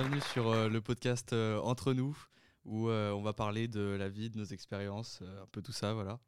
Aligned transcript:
bienvenue 0.00 0.20
sur 0.32 0.46
euh, 0.48 0.68
le 0.68 0.80
podcast 0.80 1.32
euh, 1.32 1.58
Entre 1.60 1.92
nous, 1.92 2.16
où 2.64 2.88
euh, 2.88 3.10
on 3.10 3.20
va 3.20 3.32
parler 3.32 3.66
de 3.66 3.80
la 3.80 4.08
vie, 4.08 4.30
de 4.30 4.38
nos 4.38 4.44
expériences, 4.44 5.18
euh, 5.22 5.42
un 5.42 5.46
peu 5.46 5.60
tout 5.60 5.72
ça, 5.72 5.92
voilà. 5.92 6.20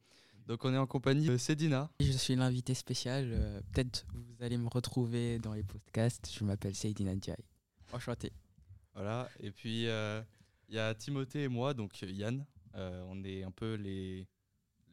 Donc 0.48 0.64
on 0.64 0.74
est 0.74 0.76
en 0.76 0.88
compagnie 0.88 1.28
de 1.28 1.36
Cédina. 1.36 1.88
Je 2.00 2.10
suis 2.10 2.34
l'invité 2.34 2.74
spécial. 2.74 3.30
euh, 3.32 3.60
Peut-être 3.72 4.06
vous 4.12 4.42
allez 4.42 4.56
me 4.56 4.68
retrouver 4.68 5.38
dans 5.38 5.52
les 5.52 5.62
podcasts. 5.62 6.32
Je 6.36 6.42
m'appelle 6.42 6.74
Seydina 6.74 7.14
Ndiaye. 7.14 7.44
Enchanté. 7.92 8.32
Voilà. 8.94 9.28
Et 9.38 9.52
puis 9.52 9.86
euh, 9.86 10.20
il 10.68 10.74
y 10.74 10.78
a 10.80 10.92
Timothée 10.94 11.44
et 11.44 11.48
moi, 11.48 11.72
donc 11.72 12.02
Yann. 12.02 12.44
Euh, 12.74 13.04
on 13.08 13.22
est 13.22 13.44
un 13.44 13.52
peu 13.52 13.74
les, 13.74 14.26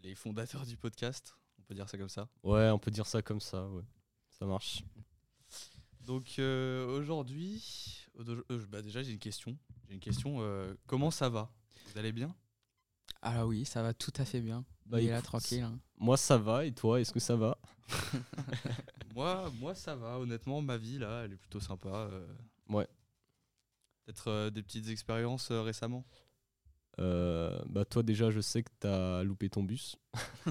les 0.04 0.14
fondateurs 0.14 0.68
du 0.68 0.78
podcast, 0.78 1.36
on 1.58 1.64
peut 1.64 1.74
dire 1.74 1.90
ça 1.90 1.98
comme 1.98 2.10
ça. 2.10 2.28
Ouais, 2.44 2.70
on 2.70 2.78
peut 2.78 2.92
dire 2.92 3.08
ça 3.08 3.24
comme 3.24 3.42
ça, 3.42 3.68
ouais. 3.70 3.84
Ça 4.30 4.46
marche. 4.46 4.84
Donc 6.08 6.40
euh, 6.40 6.88
aujourd'hui, 6.98 8.08
euh, 8.18 8.42
euh, 8.50 8.66
bah, 8.70 8.82
déjà 8.82 9.04
j'ai 9.04 9.12
une 9.12 9.20
question. 9.20 9.58
J'ai 9.90 9.94
une 9.96 10.00
question. 10.00 10.38
euh, 10.40 10.74
comment 10.88 11.12
ça 11.12 11.28
va? 11.28 11.52
Vous 11.92 12.00
allez 12.00 12.14
bien? 12.14 12.34
Ah 13.22 13.46
oui, 13.46 13.66
ça 13.66 13.82
va 13.84 13.94
tout 13.94 14.14
à 14.16 14.24
fait 14.24 14.40
bien. 14.40 14.64
Bah, 14.86 15.02
Il 15.02 15.08
est 15.10 15.12
là 15.12 15.22
tranquille. 15.22 15.64
hein. 15.64 15.78
Moi, 15.98 16.16
ça 16.16 16.38
va, 16.38 16.66
et 16.66 16.72
toi, 16.72 17.02
est-ce 17.02 17.12
que 17.12 17.20
ça 17.20 17.36
va? 17.36 17.58
Moi, 19.16 19.52
moi, 19.60 19.76
ça 19.76 19.96
va. 19.96 20.18
Honnêtement, 20.20 20.62
ma 20.62 20.78
vie 20.78 20.98
là, 20.98 21.24
elle 21.26 21.34
est 21.34 21.38
plutôt 21.38 21.60
sympa. 21.60 21.90
euh. 21.90 22.26
Ouais. 22.70 22.88
Peut-être 24.06 24.28
euh, 24.30 24.50
des 24.50 24.64
petites 24.64 24.88
expériences 24.88 25.52
euh, 25.52 25.62
récemment? 25.62 26.06
Euh, 27.00 27.60
Bah, 27.68 27.86
toi, 27.86 28.02
déjà, 28.04 28.32
je 28.32 28.40
sais 28.42 28.64
que 28.64 28.70
t'as 28.80 29.24
loupé 29.24 29.50
ton 29.50 29.64
bus. 29.64 29.96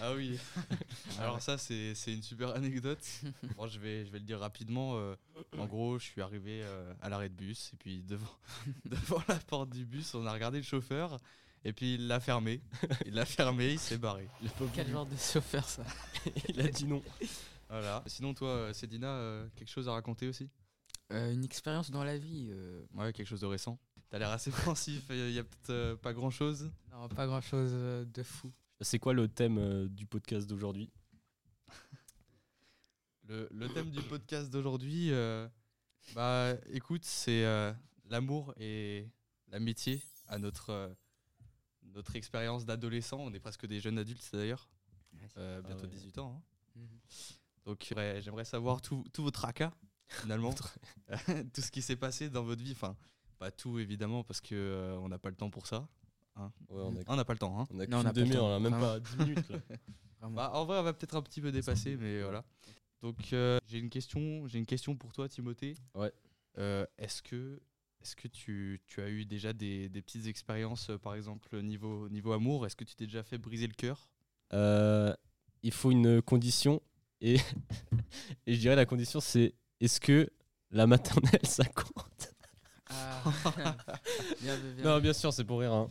Ah 0.00 0.14
oui. 0.14 0.38
Alors 1.20 1.40
ça, 1.40 1.58
c'est 1.58 1.94
c'est 1.94 2.12
une 2.12 2.22
super 2.22 2.50
anecdote. 2.54 2.98
Bon, 3.56 3.66
je 3.66 3.78
vais 3.78 4.04
je 4.04 4.10
vais 4.10 4.18
le 4.18 4.24
dire 4.24 4.40
rapidement. 4.40 4.96
euh, 4.96 5.14
en 5.58 5.66
gros, 5.66 5.98
je 5.98 6.04
suis 6.04 6.20
arrivé 6.22 6.62
euh, 6.62 6.92
à 7.00 7.08
l'arrêt 7.08 7.28
de 7.28 7.34
bus 7.34 7.70
et 7.72 7.76
puis 7.76 8.02
devant 8.02 8.26
devant 8.84 9.22
la 9.28 9.36
porte 9.36 9.70
du 9.70 9.84
bus, 9.84 10.14
on 10.14 10.26
a 10.26 10.32
regardé 10.32 10.58
le 10.58 10.64
chauffeur 10.64 11.18
et 11.64 11.72
puis 11.72 11.94
il 11.94 12.06
l'a 12.06 12.20
fermé. 12.20 12.60
Il 13.06 13.14
l'a 13.14 13.26
fermé, 13.26 13.72
il 13.72 13.78
s'est 13.78 13.98
barré. 13.98 14.28
Quel 14.74 14.88
genre 14.90 15.06
de 15.06 15.16
chauffeur 15.16 15.68
ça 15.68 15.84
Il 16.48 16.60
a 16.60 16.68
dit 16.68 16.86
non. 16.86 17.02
Voilà. 17.68 18.02
Sinon, 18.06 18.34
toi, 18.34 18.72
Cédina, 18.74 19.08
euh, 19.08 19.46
quelque 19.54 19.70
chose 19.70 19.88
à 19.88 19.92
raconter 19.92 20.26
aussi? 20.26 20.48
Euh, 21.12 21.32
Une 21.32 21.44
expérience 21.44 21.90
dans 21.90 22.02
la 22.02 22.18
vie 22.18 22.48
euh, 22.50 22.82
Ouais, 22.94 23.12
quelque 23.12 23.28
chose 23.28 23.40
de 23.42 23.46
récent. 23.46 23.78
T'as 24.10 24.18
l'air 24.18 24.30
assez 24.30 24.50
pensif. 24.64 25.04
Il 25.10 25.30
y 25.32 25.38
a 25.38 25.44
peut-être 25.44 25.70
euh, 25.70 25.96
pas 25.96 26.12
grand 26.12 26.30
chose. 26.30 26.70
Non, 26.92 27.08
pas 27.08 27.26
grand 27.26 27.40
chose 27.40 27.72
de 27.72 28.22
fou. 28.22 28.52
C'est 28.80 28.98
quoi 28.98 29.12
le 29.12 29.28
thème 29.28 29.58
euh, 29.58 29.88
du 29.88 30.06
podcast 30.06 30.46
d'aujourd'hui? 30.48 30.90
Le, 33.28 33.48
le 33.52 33.68
thème 33.68 33.90
du 33.90 34.02
podcast 34.02 34.50
d'aujourd'hui, 34.50 35.12
euh, 35.12 35.46
bah 36.14 36.54
écoute, 36.72 37.04
c'est 37.04 37.44
euh, 37.44 37.72
l'amour 38.08 38.52
et 38.56 39.08
l'amitié 39.48 40.02
à 40.26 40.38
notre, 40.38 40.70
euh, 40.70 40.88
notre 41.84 42.16
expérience 42.16 42.64
d'adolescent. 42.64 43.18
On 43.20 43.32
est 43.32 43.38
presque 43.38 43.66
des 43.66 43.78
jeunes 43.78 43.98
adultes 43.98 44.28
d'ailleurs, 44.32 44.68
euh, 45.36 45.62
bientôt 45.62 45.82
ouais. 45.84 45.90
18 45.90 46.18
ans. 46.18 46.42
hein. 46.76 46.80
Mhm. 46.80 46.88
Donc 47.66 47.86
j'aimerais 47.88 48.20
j'aimerais 48.20 48.44
savoir 48.44 48.82
tout, 48.82 49.04
tout 49.12 49.22
votre 49.22 49.40
tracas, 49.40 49.72
finalement. 50.08 50.52
tout 51.54 51.60
ce 51.60 51.70
qui 51.70 51.82
s'est 51.82 51.94
passé 51.96 52.30
dans 52.30 52.42
votre 52.42 52.62
vie. 52.64 52.72
Enfin, 52.72 52.96
pas 53.40 53.50
tout 53.50 53.78
évidemment, 53.78 54.22
parce 54.22 54.40
qu'on 54.40 54.48
euh, 54.52 54.96
on 54.98 55.08
n'a 55.08 55.18
pas 55.18 55.30
le 55.30 55.34
temps 55.34 55.50
pour 55.50 55.66
ça. 55.66 55.88
Ouais, 56.36 56.44
on 56.68 56.94
a, 56.94 57.00
Ah, 57.00 57.04
On 57.08 57.16
n'a 57.16 57.24
pas 57.24 57.32
le 57.32 57.38
temps. 57.38 57.58
Hein. 57.58 57.66
on 57.72 57.80
a 57.80 57.86
qu'une 57.86 58.12
demi-heure, 58.12 58.40
temps. 58.42 58.50
on 58.50 58.54
a 58.56 58.60
même 58.60 58.78
pas 58.78 59.00
10 59.00 59.16
minutes. 59.16 59.48
Là. 59.48 59.58
Bah, 60.32 60.50
en 60.52 60.66
vrai, 60.66 60.78
on 60.78 60.82
va 60.82 60.92
peut-être 60.92 61.16
un 61.16 61.22
petit 61.22 61.40
peu 61.40 61.50
dépasser, 61.50 61.96
mais 61.96 62.20
voilà. 62.22 62.44
Donc, 63.00 63.16
euh, 63.32 63.58
j'ai 63.66 63.78
une 63.78 63.88
question. 63.88 64.46
J'ai 64.46 64.58
une 64.58 64.66
question 64.66 64.94
pour 64.94 65.14
toi, 65.14 65.26
Timothée. 65.30 65.74
Ouais. 65.94 66.12
Euh, 66.58 66.84
est-ce 66.98 67.22
que, 67.22 67.58
est-ce 68.02 68.14
que 68.14 68.28
tu, 68.28 68.82
tu 68.86 69.00
as 69.00 69.08
eu 69.08 69.24
déjà 69.24 69.54
des, 69.54 69.88
des 69.88 70.02
petites 70.02 70.26
expériences, 70.26 70.90
par 71.02 71.14
exemple 71.14 71.58
niveau 71.62 72.10
niveau 72.10 72.32
amour? 72.32 72.66
Est-ce 72.66 72.76
que 72.76 72.84
tu 72.84 72.94
t'es 72.96 73.06
déjà 73.06 73.22
fait 73.22 73.38
briser 73.38 73.66
le 73.66 73.72
cœur? 73.72 74.10
Euh, 74.52 75.14
il 75.62 75.72
faut 75.72 75.90
une 75.90 76.20
condition, 76.20 76.82
et, 77.22 77.36
et 78.46 78.54
je 78.54 78.60
dirais 78.60 78.76
la 78.76 78.84
condition, 78.84 79.20
c'est 79.20 79.54
est-ce 79.80 80.00
que 80.00 80.28
la 80.70 80.86
maternelle, 80.86 81.40
ça 81.46 81.64
compte? 81.64 82.19
Ah. 82.90 83.22
bien, 84.40 84.56
Non, 84.84 85.00
bien 85.00 85.12
sûr, 85.12 85.32
c'est 85.32 85.44
pour 85.44 85.60
rire. 85.60 85.72
hein. 85.72 85.90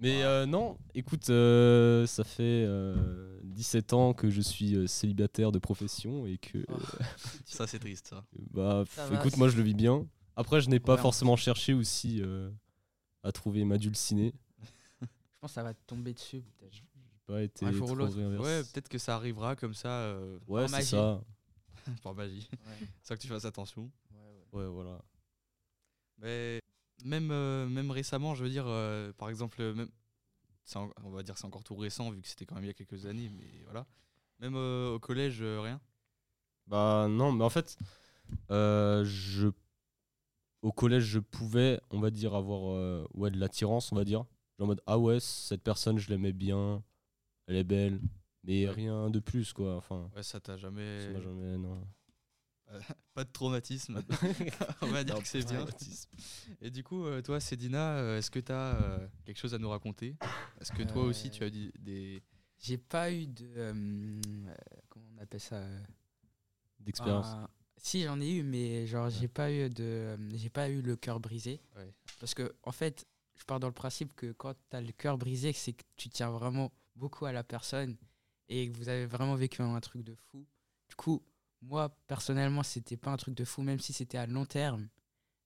Mais 0.00 0.22
euh, 0.22 0.46
non, 0.46 0.78
écoute, 0.94 1.28
euh, 1.30 2.06
ça 2.06 2.22
fait 2.22 2.64
euh, 2.66 3.40
17 3.42 3.92
ans 3.94 4.12
que 4.14 4.30
je 4.30 4.40
suis 4.40 4.76
euh, 4.76 4.86
célibataire 4.86 5.50
de 5.50 5.58
profession 5.58 6.24
et 6.26 6.38
que, 6.38 6.64
Oh. 6.68 6.74
Ça, 7.44 7.66
c'est 7.66 7.80
triste, 7.80 8.08
ça. 8.08 8.24
bah, 8.52 8.84
Ça 8.90 9.06
f- 9.06 9.10
va, 9.10 9.18
écoute, 9.18 9.36
moi 9.36 9.48
je 9.48 9.56
le 9.56 9.62
vis 9.64 9.74
bien. 9.74 10.06
Après, 10.36 10.60
je 10.60 10.68
n'ai 10.70 10.78
pas 10.78 10.94
Ouais, 10.94 11.00
forcément 11.00 11.34
cherché 11.34 11.74
aussi 11.74 12.20
euh, 12.22 12.48
à 13.24 13.32
trouver 13.32 13.64
ma 13.64 13.76
dulcinée. 13.78 14.32
Je 15.02 15.06
pense 15.40 15.50
que 15.50 15.54
ça 15.54 15.62
va 15.64 15.74
te 15.74 15.80
tomber 15.86 16.14
dessus 16.14 16.42
peut-être. 16.42 16.72
J'ai 16.74 16.84
pas 17.26 17.42
été 17.42 17.66
Un 17.66 17.72
jour 17.72 17.82
ou 17.90 17.94
trop 17.94 17.96
l'autre. 17.96 18.16
réinversé. 18.16 18.44
Ouais, 18.44 18.62
peut-être 18.62 18.88
que 18.88 18.98
ça 18.98 19.16
arrivera 19.16 19.56
comme 19.56 19.74
ça, 19.74 19.88
euh, 19.88 20.38
Ouais, 20.46 20.66
c'est 20.68 20.82
ça. 20.82 21.20
par 22.04 22.14
magie. 22.14 22.48
Ouais, 22.52 22.86
C'est 23.02 23.08
ça 23.08 23.16
que 23.16 23.22
tu 23.22 23.28
fasses 23.28 23.44
attention. 23.44 23.90
ouais, 24.12 24.18
ouais. 24.52 24.60
Ouais, 24.64 24.68
voilà. 24.68 25.00
Mais 26.18 26.60
même, 27.04 27.30
euh, 27.30 27.66
même 27.68 27.90
récemment, 27.90 28.34
je 28.34 28.44
veux 28.44 28.50
dire, 28.50 28.66
euh, 28.66 29.12
par 29.14 29.28
exemple, 29.30 29.60
euh, 29.62 29.74
même, 29.74 29.88
en- 30.74 30.90
on 31.04 31.10
va 31.10 31.22
dire 31.22 31.34
que 31.34 31.40
c'est 31.40 31.46
encore 31.46 31.64
tout 31.64 31.76
récent 31.76 32.10
vu 32.10 32.20
que 32.20 32.28
c'était 32.28 32.46
quand 32.46 32.56
même 32.56 32.64
il 32.64 32.68
y 32.68 32.70
a 32.70 32.74
quelques 32.74 33.06
années, 33.06 33.28
mais 33.30 33.62
voilà. 33.64 33.86
Même 34.40 34.54
euh, 34.56 34.94
au 34.94 34.98
collège, 34.98 35.42
rien? 35.42 35.80
Bah 36.66 37.06
non, 37.08 37.32
mais 37.32 37.44
en 37.44 37.50
fait, 37.50 37.76
je 38.50 39.50
au 40.62 40.72
collège, 40.72 41.04
je 41.04 41.18
pouvais, 41.20 41.80
on 41.90 42.00
va 42.00 42.10
dire, 42.10 42.34
avoir 42.34 43.06
ouais, 43.14 43.30
de 43.30 43.38
l'attirance, 43.38 43.92
on 43.92 43.96
va 43.96 44.04
dire. 44.04 44.24
Genre 44.58 44.64
en 44.64 44.66
mode, 44.66 44.82
ah 44.86 44.98
ouais, 44.98 45.20
cette 45.20 45.62
personne, 45.62 45.98
je 45.98 46.08
l'aimais 46.10 46.32
bien, 46.32 46.82
elle 47.46 47.56
est 47.56 47.64
belle, 47.64 48.00
mais 48.44 48.66
Ouais. 48.66 48.74
rien 48.74 49.10
de 49.10 49.20
plus, 49.20 49.52
quoi. 49.52 49.76
Enfin, 49.76 50.10
Ouais, 50.16 50.22
ça 50.22 50.40
t'a 50.40 50.56
jamais. 50.56 51.00
ça 51.00 51.10
m'a 51.10 51.20
jamais, 51.20 51.56
non. 51.58 51.86
Pas 53.14 53.24
de 53.24 53.30
traumatisme. 53.32 54.02
on 54.82 54.86
va 54.88 55.04
dire 55.04 55.14
Non, 55.14 55.20
que 55.20 55.26
c'est 55.26 55.38
bien. 55.44 55.58
traumatisme. 55.64 56.10
Et 56.60 56.70
du 56.70 56.82
coup, 56.84 57.04
euh, 57.06 57.22
toi, 57.22 57.40
Cédina, 57.40 57.96
euh, 57.98 58.18
est-ce 58.18 58.30
que 58.30 58.38
tu 58.40 58.52
as 58.52 59.00
quelque 59.24 59.38
chose 59.38 59.54
à 59.54 59.58
nous 59.58 59.70
raconter? 59.70 60.16
Est-ce 60.60 60.72
que 60.72 60.82
toi 60.82 61.04
aussi, 61.04 61.28
Euh, 61.28 61.30
tu 61.30 61.44
as 61.44 61.50
dit 61.50 61.72
des. 61.78 62.22
J'ai 62.58 62.78
pas 62.78 63.12
eu 63.12 63.26
de. 63.26 63.46
euh, 63.56 63.72
euh, 64.48 64.54
comment 64.88 65.06
on 65.16 65.22
appelle 65.22 65.40
ça 65.40 65.56
euh, 65.56 65.78
D'expérience. 66.80 67.26
un- 67.26 67.48
Si, 67.76 68.02
j'en 68.02 68.20
ai 68.20 68.30
eu, 68.38 68.42
mais 68.42 68.86
genre, 68.86 69.08
j'ai 69.08 69.28
pas 69.28 69.52
eu 69.52 69.68
de. 69.70 69.84
euh, 69.84 70.16
J'ai 70.34 70.50
pas 70.50 70.68
eu 70.68 70.82
le 70.82 70.96
cœur 70.96 71.20
brisé. 71.20 71.60
Ouais. 71.76 71.92
Parce 72.18 72.34
que, 72.34 72.54
en 72.64 72.72
fait, 72.72 73.06
je 73.36 73.44
pars 73.44 73.60
dans 73.60 73.68
le 73.68 73.72
principe 73.72 74.14
que 74.16 74.32
quand 74.32 74.54
t'as 74.68 74.80
le 74.80 74.90
cœur 74.92 75.16
brisé, 75.16 75.52
c'est 75.52 75.72
que 75.72 75.84
tu 75.96 76.08
tiens 76.08 76.30
vraiment 76.30 76.72
beaucoup 76.96 77.24
à 77.26 77.32
la 77.32 77.44
personne 77.44 77.96
et 78.48 78.68
que 78.70 78.76
vous 78.76 78.88
avez 78.88 79.06
vraiment 79.06 79.36
vécu 79.36 79.62
un 79.62 79.78
truc 79.80 80.02
de 80.02 80.14
fou. 80.14 80.44
Du 80.88 80.96
coup, 80.96 81.22
moi, 81.60 81.88
personnellement, 82.06 82.62
c'était 82.62 82.96
pas 82.96 83.10
un 83.10 83.16
truc 83.16 83.34
de 83.34 83.44
fou, 83.44 83.62
même 83.62 83.80
si 83.80 83.92
c'était 83.92 84.18
à 84.18 84.26
long 84.26 84.46
terme. 84.46 84.88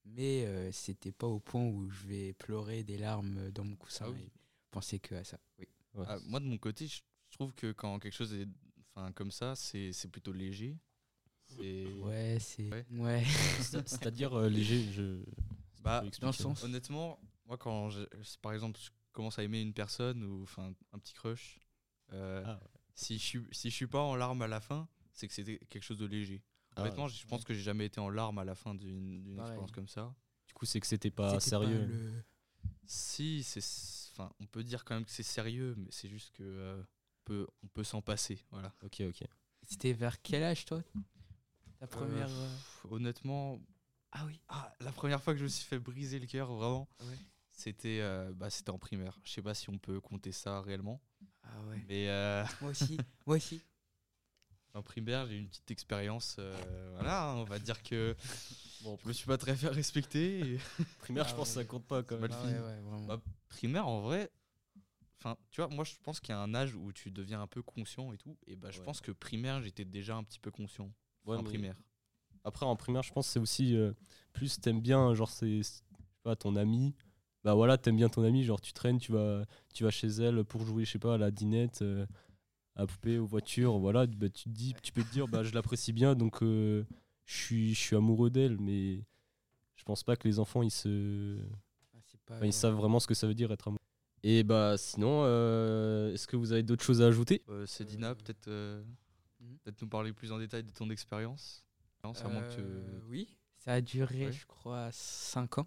Mais 0.04 0.44
euh, 0.46 0.72
c'était 0.72 1.12
pas 1.12 1.26
au 1.28 1.38
point 1.38 1.62
où 1.64 1.88
je 1.90 2.06
vais 2.08 2.32
pleurer 2.32 2.82
des 2.82 2.98
larmes 2.98 3.50
dans 3.52 3.64
mon 3.64 3.76
coussin 3.76 4.06
Ah 4.08 4.10
oui. 4.10 4.22
et 4.22 4.32
penser 4.70 4.98
que 4.98 5.14
à 5.14 5.22
ça. 5.24 5.38
Oui. 5.58 5.66
Ouais. 5.94 6.04
Ah, 6.08 6.18
moi, 6.24 6.40
de 6.40 6.44
mon 6.46 6.58
côté, 6.58 6.88
je 6.88 7.00
trouve 7.30 7.52
que 7.54 7.70
quand 7.72 7.98
quelque 8.00 8.12
chose 8.14 8.34
est 8.34 8.48
enfin, 8.94 9.12
comme 9.12 9.30
ça, 9.30 9.54
c'est 9.54 9.92
c'est 9.92 10.08
plutôt 10.08 10.32
léger. 10.32 10.76
C'est- 11.46 11.86
Ouais, 12.00 12.38
c'est. 12.40 12.68
Ouais. 12.70 12.86
Ouais. 12.90 13.24
C'est- 13.60 13.88
C'est-à-dire 13.88 14.32
euh, 14.36 14.48
léger, 14.48 14.90
je. 14.92 15.22
Bah, 15.82 16.02
dans 16.20 16.28
le 16.28 16.32
sens- 16.32 16.62
Honnêtement, 16.64 17.18
moi, 17.46 17.56
quand 17.58 17.90
je- 17.90 18.06
par 18.40 18.52
exemple, 18.54 18.78
je 18.82 18.90
commence 19.12 19.38
à 19.38 19.42
aimer 19.44 19.60
une 19.60 19.74
personne 19.74 20.22
ou 20.24 20.42
enfin 20.44 20.72
un 20.92 20.98
petit 20.98 21.12
crush, 21.14 21.58
euh, 22.12 22.42
Ah 22.46 22.54
ouais. 22.62 22.68
si, 22.94 23.18
je 23.18 23.24
suis, 23.24 23.40
si 23.52 23.70
je 23.70 23.74
suis 23.74 23.86
pas 23.86 24.00
en 24.00 24.16
larmes 24.16 24.42
à 24.42 24.48
la 24.48 24.60
fin, 24.60 24.88
c'est 25.22 25.28
que 25.28 25.34
c'était 25.34 25.58
quelque 25.68 25.84
chose 25.84 25.98
de 25.98 26.06
léger. 26.06 26.42
Ah, 26.74 26.82
Honnêtement, 26.82 27.06
je 27.06 27.24
pense 27.26 27.44
que 27.44 27.54
j'ai 27.54 27.62
jamais 27.62 27.86
été 27.86 28.00
en 28.00 28.08
larmes 28.08 28.38
à 28.38 28.44
la 28.44 28.56
fin 28.56 28.74
d'une 28.74 29.38
expérience 29.38 29.70
comme 29.70 29.86
ça. 29.88 30.12
Du 30.48 30.52
coup, 30.54 30.64
c'est 30.66 30.80
que 30.80 30.86
c'était 30.86 31.10
pas 31.12 31.38
C'était 31.38 31.50
sérieux. 31.50 31.84
le- 31.86 32.24
Si, 32.86 33.44
c'est, 33.44 33.60
enfin, 34.12 34.32
on 34.40 34.46
peut 34.46 34.64
dire 34.64 34.84
quand 34.84 34.94
même 34.96 35.04
que 35.04 35.10
c'est 35.12 35.22
sérieux, 35.22 35.74
mais 35.78 35.86
c'est 35.90 36.08
juste 36.08 36.32
que 36.32 36.42
euh, 36.42 36.82
on 36.82 37.22
peut, 37.24 37.46
on 37.62 37.68
peut 37.68 37.84
s'en 37.84 38.02
passer, 38.02 38.44
voilà. 38.50 38.72
Ok, 38.82 39.00
ok. 39.08 39.22
C'était 39.62 39.92
vers 39.92 40.20
quel 40.22 40.42
âge, 40.42 40.64
toi? 40.64 40.82
Ta 41.78 41.86
première. 41.86 42.28
Euh, 42.28 42.32
euh, 42.48 42.56
pff, 42.56 42.86
honnêtement, 42.90 43.60
Ah 44.10 44.24
oui. 44.26 44.40
ah, 44.48 44.72
la 44.80 44.90
première 44.92 45.22
fois 45.22 45.32
que 45.34 45.38
je 45.38 45.44
me 45.44 45.48
suis 45.48 45.64
fait 45.64 45.78
briser 45.78 46.18
le 46.18 46.26
cœur, 46.26 46.52
vraiment, 46.52 46.88
Ouais. 47.00 47.18
c'était, 47.52 48.00
euh, 48.00 48.32
bah, 48.34 48.50
c'était 48.50 48.70
en 48.70 48.78
primaire. 48.78 49.18
Je 49.22 49.30
sais 49.30 49.42
pas 49.42 49.54
si 49.54 49.70
on 49.70 49.78
peut 49.78 50.00
compter 50.00 50.32
ça 50.32 50.60
réellement, 50.60 51.00
Ah 51.44 51.62
ouais. 51.68 51.82
mais 51.88 52.08
euh, 52.08 52.44
Moi 52.60 52.70
aussi. 52.70 52.96
Moi 53.26 53.36
aussi. 53.36 53.62
En 54.74 54.82
primaire, 54.82 55.26
j'ai 55.26 55.34
eu 55.34 55.38
une 55.38 55.48
petite 55.48 55.70
expérience. 55.70 56.36
euh, 56.38 56.90
voilà, 56.94 57.30
hein, 57.30 57.34
on 57.36 57.44
va 57.44 57.58
dire 57.58 57.82
que 57.82 58.16
bon, 58.82 58.98
je 59.02 59.08
me 59.08 59.12
suis 59.12 59.26
pas 59.26 59.36
très 59.38 59.54
fait 59.56 59.68
respecter. 59.68 60.54
et- 60.54 60.58
Primaire, 60.98 61.24
Ah 61.26 61.30
je 61.30 61.34
pense 61.36 61.50
que 61.52 61.58
ouais. 61.58 61.64
ça 61.64 61.68
compte 61.68 61.86
pas 61.86 62.02
quand 62.02 62.18
même. 62.18 62.30
Ah 62.32 62.44
ouais, 62.46 62.58
ouais. 62.58 63.06
Bah, 63.06 63.20
primaire, 63.48 63.86
en 63.86 64.00
vrai, 64.00 64.30
enfin, 65.18 65.36
tu 65.50 65.60
vois, 65.60 65.68
moi, 65.68 65.84
je 65.84 65.94
pense 66.02 66.20
qu'il 66.20 66.30
y 66.30 66.36
a 66.36 66.40
un 66.40 66.54
âge 66.54 66.74
où 66.74 66.92
tu 66.92 67.10
deviens 67.10 67.42
un 67.42 67.46
peu 67.46 67.62
conscient 67.62 68.12
et 68.12 68.18
tout. 68.18 68.36
Et 68.46 68.56
bah, 68.56 68.70
je 68.70 68.78
Ouais. 68.78 68.84
pense 68.84 69.00
que 69.00 69.12
primaire, 69.12 69.60
j'étais 69.62 69.84
déjà 69.84 70.16
un 70.16 70.24
petit 70.24 70.38
peu 70.40 70.50
conscient 70.50 70.90
Ouais, 71.26 71.36
en 71.36 71.44
primaire. 71.44 71.76
Après, 72.44 72.66
en 72.66 72.74
primaire, 72.74 73.02
je 73.02 73.12
pense 73.12 73.26
que 73.28 73.32
c'est 73.34 73.38
aussi 73.38 73.76
euh, 73.76 73.92
plus 74.32 74.60
t'aimes 74.60 74.80
bien, 74.80 75.14
genre, 75.14 75.30
c'est 75.30 75.60
pas, 76.24 76.34
ton 76.34 76.56
ami. 76.56 76.94
Bah 77.44 77.54
voilà, 77.54 77.76
t'aimes 77.78 77.96
bien 77.96 78.08
ton 78.08 78.22
ami, 78.24 78.44
genre, 78.44 78.60
tu 78.60 78.72
traînes, 78.72 78.98
tu 78.98 79.12
vas, 79.12 79.44
tu 79.74 79.82
vas 79.84 79.90
chez 79.90 80.06
elle 80.08 80.44
pour 80.44 80.64
jouer, 80.64 80.84
je 80.84 80.92
sais 80.92 80.98
pas, 80.98 81.14
à 81.14 81.18
la 81.18 81.30
dinette, 81.32 81.82
euh, 81.82 82.06
à 82.76 82.80
la 82.80 82.86
poupée, 82.86 83.18
aux 83.18 83.26
voitures. 83.26 83.78
Voilà, 83.78 84.06
bah, 84.06 84.28
tu, 84.28 84.44
te 84.44 84.48
dis, 84.48 84.74
tu 84.82 84.92
peux 84.92 85.02
te 85.02 85.10
dire, 85.12 85.28
bah, 85.28 85.42
je 85.42 85.52
l'apprécie 85.52 85.92
bien, 85.92 86.14
donc 86.14 86.42
euh, 86.42 86.84
je 87.26 87.34
suis 87.36 87.74
je 87.74 87.80
suis 87.80 87.96
amoureux 87.96 88.30
d'elle, 88.30 88.58
mais 88.58 89.04
je 89.76 89.84
pense 89.84 90.02
pas 90.02 90.16
que 90.16 90.26
les 90.28 90.38
enfants, 90.38 90.62
ils 90.62 90.70
se. 90.70 91.38
Ah, 92.30 92.36
Enfin, 92.36 92.46
ils 92.46 92.52
savent 92.52 92.74
vraiment 92.74 92.98
ce 93.00 93.06
que 93.06 93.14
ça 93.14 93.26
veut 93.26 93.34
dire 93.34 93.52
être 93.52 93.68
amoureux. 93.68 93.78
Et 94.22 94.42
bah 94.44 94.76
sinon, 94.78 95.22
euh, 95.24 96.12
est-ce 96.14 96.26
que 96.26 96.36
vous 96.36 96.52
avez 96.52 96.62
d'autres 96.62 96.84
choses 96.84 97.02
à 97.02 97.06
ajouter? 97.06 97.42
Euh, 97.48 97.66
Cédina, 97.66 98.10
Euh, 98.10 98.14
peut-être 98.14 98.48
euh, 98.48 98.82
mhm. 99.40 99.58
peut-être 99.58 99.82
nous 99.82 99.88
parler 99.88 100.12
plus 100.12 100.30
en 100.32 100.38
détail 100.38 100.62
de 100.62 100.70
ton 100.70 100.88
expérience. 100.90 101.64
Non, 102.04 102.12
que 102.12 103.00
Oui, 103.08 103.36
ça 103.58 103.72
a 103.74 103.80
duré, 103.80 104.26
Ouais. 104.26 104.32
je 104.32 104.46
crois, 104.46 104.88
5 104.92 105.58
ans. 105.58 105.66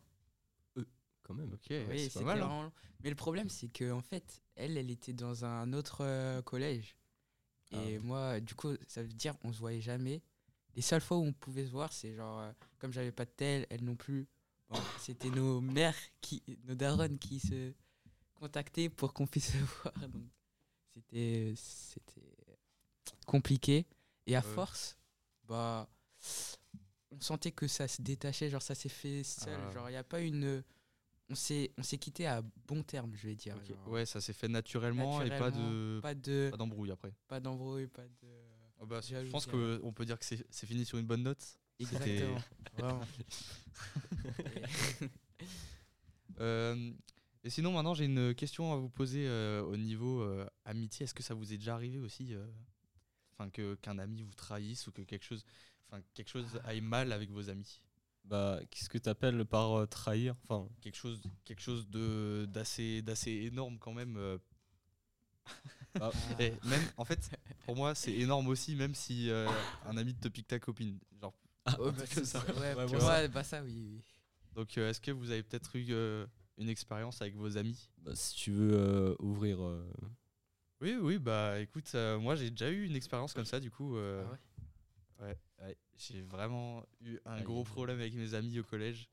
Quand 1.26 1.34
même. 1.34 1.52
Ok, 1.54 1.68
oui, 1.90 2.10
c'est 2.10 2.20
pas 2.20 2.36
mal. 2.36 2.42
hein. 2.44 2.72
Mais 3.04 3.10
le 3.10 3.16
problème, 3.16 3.50
c'est 3.50 3.68
que 3.68 3.92
en 3.92 4.02
fait, 4.02 4.42
elle, 4.56 4.78
elle 4.78 4.92
était 4.92 5.14
dans 5.14 5.44
un 5.44 5.74
autre 5.74 5.98
euh, 6.02 6.42
collège. 6.44 6.96
Et 7.72 7.96
Ah. 7.98 8.00
moi, 8.04 8.40
du 8.40 8.54
coup, 8.54 8.70
ça 8.88 9.02
veut 9.02 9.08
dire 9.10 9.34
on 9.44 9.52
se 9.52 9.58
voyait 9.60 9.82
jamais. 9.82 10.22
Les 10.76 10.82
seules 10.84 11.02
fois 11.02 11.18
où 11.18 11.24
on 11.24 11.34
pouvait 11.34 11.66
se 11.66 11.72
voir, 11.72 11.92
c'est 11.92 12.14
genre, 12.14 12.40
euh, 12.42 12.52
comme 12.78 12.92
j'avais 12.94 13.12
pas 13.12 13.26
de 13.26 13.32
tel, 13.36 13.66
elle 13.70 13.84
non 13.84 13.96
plus. 13.96 14.28
Bon, 14.70 14.76
c'était 15.02 15.30
nos 15.30 15.62
mères, 15.62 15.96
qui, 16.22 16.44
nos 16.66 16.76
darons 16.76 17.18
qui 17.18 17.40
se 17.40 17.74
contactaient 18.36 18.90
pour 18.90 19.14
qu'on 19.14 19.26
puisse 19.26 19.52
se 19.52 19.58
voir. 19.82 19.94
Donc, 20.10 20.24
c'était, 20.94 21.54
c'était 21.58 22.22
compliqué. 23.26 23.86
Et 24.28 24.36
à 24.36 24.42
force, 24.42 24.98
bah, 25.46 25.88
on 27.12 27.20
sentait 27.20 27.52
que 27.52 27.68
ça 27.68 27.88
se 27.88 28.02
détachait, 28.02 28.50
genre 28.50 28.62
ça 28.62 28.76
s'est 28.76 28.90
fait 28.90 29.24
seul. 29.24 29.60
Ah. 29.60 29.72
Genre, 29.72 29.90
il 29.90 29.94
n'y 29.94 29.98
a 29.98 30.04
pas 30.04 30.20
une. 30.20 30.64
On 31.30 31.36
s'est, 31.36 31.72
on 31.78 31.84
s'est 31.84 31.98
quitté 31.98 32.28
à 32.28 32.44
bon 32.68 32.84
terme, 32.84 33.16
je 33.16 33.28
vais 33.28 33.36
dire. 33.36 33.56
Ok, 33.56 33.68
genre. 33.68 33.88
Ouais, 33.88 34.06
ça 34.06 34.22
s'est 34.22 34.34
fait 34.34 34.48
naturellement, 34.48 35.22
et 35.24 35.30
pas 35.30 35.50
de 35.50 36.00
Pas 36.02 36.14
de, 36.14 36.50
pas 36.52 36.58
d'embrouille 36.58 36.92
après. 36.92 37.14
pas 37.28 37.40
d'embrouille, 37.40 37.88
pas 37.88 38.04
de. 38.04 38.28
Ah 38.80 38.86
bah, 38.86 39.00
je 39.02 39.32
pense 39.32 39.46
que- 39.46 39.78
qu'on 39.78 39.94
peut 39.94 40.06
dire 40.06 40.20
que 40.20 40.26
c'est 40.26 40.66
fini 40.68 40.86
sur 40.86 40.98
une 40.98 41.08
bonne 41.08 41.24
note. 41.24 41.44
Exactement. 41.80 42.40
Euh, 46.42 46.92
et 47.46 47.50
sinon, 47.50 47.72
maintenant, 47.72 47.94
j'ai 47.94 48.06
une 48.06 48.36
question 48.36 48.74
à 48.74 48.76
vous 48.76 48.90
poser 48.90 49.26
euh, 49.28 49.64
au 49.64 49.78
niveau 49.78 50.22
euh, 50.22 50.46
amitié. 50.66 51.06
Est-ce 51.06 51.14
que 51.14 51.24
ça 51.24 51.34
vous 51.34 51.54
est 51.54 51.58
déjà 51.58 51.76
arrivé 51.76 51.98
aussi 52.00 52.34
enfin, 53.34 53.50
que 53.50 53.76
qu'un 53.76 53.98
ami 54.00 54.22
vous 54.22 54.34
trahisse 54.34 54.86
ou 54.88 54.92
que 54.92 55.02
quelque 55.02 55.24
chose, 55.24 55.46
enfin, 55.88 56.02
quelque 56.14 56.30
chose 56.30 56.60
aille 56.66 56.82
mal 56.82 57.14
avec 57.14 57.32
vos 57.32 57.50
amis? 57.50 57.82
Bah, 58.26 58.60
qu'est-ce 58.72 58.90
que 58.90 58.98
tu 58.98 59.08
appelles 59.10 59.46
par 59.46 59.74
euh, 59.80 59.86
trahir? 59.86 60.36
Enfin, 60.44 60.68
quelque 60.82 60.96
chose, 60.98 61.22
quelque 61.44 61.62
chose 61.62 61.88
de 61.90 62.46
d'assez 62.50 63.02
d'assez 63.02 63.32
énorme 63.32 63.78
quand 63.78 63.94
même. 63.94 64.18
euh. 64.18 64.38
bah, 66.00 66.12
Et 66.40 66.60
même, 66.64 66.90
en 66.98 67.06
fait, 67.06 67.30
pour 67.66 67.76
moi, 67.76 67.96
c'est 67.96 68.14
énorme 68.14 68.48
aussi, 68.48 68.76
même 68.76 68.96
si 68.96 69.30
euh, 69.30 69.64
un 69.86 69.98
ami 69.98 70.16
te 70.16 70.28
pique 70.28 70.48
ta 70.48 70.60
copine. 70.60 71.00
Genre, 71.22 71.34
Oh, 71.80 71.92
bah, 71.92 71.94
comme 71.98 72.08
c'est 72.08 72.26
ça. 72.26 72.40
ça. 72.40 72.54
Ouais, 72.60 72.74
Ouais, 72.74 72.86
voilà. 72.86 73.00
vois, 73.00 73.28
bah 73.28 73.44
ça, 73.44 73.62
oui. 73.64 73.74
oui. 73.74 74.02
donc, 74.56 74.78
euh, 74.78 74.90
est-ce 74.90 75.02
que 75.02 75.12
vous 75.12 75.32
avez 75.32 75.44
peut-être 75.44 75.76
eu 75.76 75.86
euh, 75.92 76.26
une 76.58 76.70
expérience 76.70 77.22
avec 77.22 77.36
vos 77.36 77.58
amis? 77.58 77.90
Bah, 78.04 78.12
si 78.16 78.36
tu 78.36 78.52
veux 78.52 78.74
euh, 78.74 79.16
ouvrir. 79.20 79.62
euh, 79.64 79.90
Oui, 80.82 80.96
oui, 81.02 81.18
bah 81.20 81.60
écoute, 81.60 81.90
euh, 81.96 82.20
moi 82.20 82.36
j'ai 82.36 82.50
déjà 82.52 82.70
eu 82.70 82.86
une 82.86 82.96
expérience 82.96 83.34
comme 83.34 83.46
ça, 83.46 83.60
du 83.60 83.72
coup. 83.72 83.96
euh, 83.98 84.24
Ah 84.26 84.32
ouais? 84.32 85.28
Ouais, 85.28 85.38
ouais, 85.62 85.78
j'ai 85.98 86.22
vraiment 86.22 86.86
eu 87.02 87.18
un 87.26 87.34
Aïe. 87.36 87.44
gros 87.44 87.64
problème 87.64 88.00
avec 88.00 88.14
mes 88.14 88.34
amis 88.34 88.60
au 88.60 88.64
collège. 88.64 89.10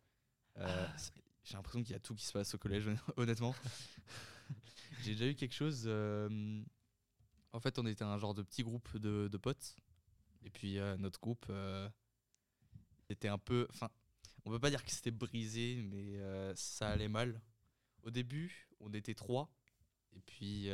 Euh, 0.59 0.87
c'est- 0.97 1.13
j'ai 1.45 1.55
l'impression 1.55 1.83
qu'il 1.83 1.93
y 1.93 1.97
a 1.97 2.01
tout 2.01 2.15
qui 2.15 2.25
se 2.25 2.33
passe 2.33 2.55
au 2.55 2.59
collège, 2.59 2.85
honnêtement. 3.17 3.55
j'ai 5.03 5.13
déjà 5.13 5.27
eu 5.27 5.35
quelque 5.35 5.55
chose. 5.55 5.85
euh, 5.87 6.63
en 7.53 7.61
fait, 7.61 7.79
on 7.79 7.87
était 7.87 8.05
un 8.05 8.19
genre 8.19 8.35
de 8.35 8.43
petit 8.43 8.63
groupe 8.63 8.97
de, 8.97 9.29
de 9.29 9.37
potes. 9.39 9.77
Et 10.45 10.51
puis 10.51 10.79
euh, 10.79 10.97
notre 10.97 11.21
groupe 11.21 11.51
était 13.09 13.29
un 13.29 13.39
peu. 13.39 13.67
Enfin, 13.71 13.91
on 14.45 14.51
peut 14.51 14.59
pas 14.59 14.71
dire 14.71 14.85
que 14.85 14.91
c'était 14.91 15.11
brisé, 15.13 15.83
mais 15.83 16.19
ça 16.57 16.89
allait 16.91 17.09
mal. 17.09 17.41
Au 18.03 18.11
début, 18.11 18.69
on 18.81 18.93
était 18.93 19.15
trois. 19.15 19.49
Et 20.15 20.21
puis. 20.21 20.69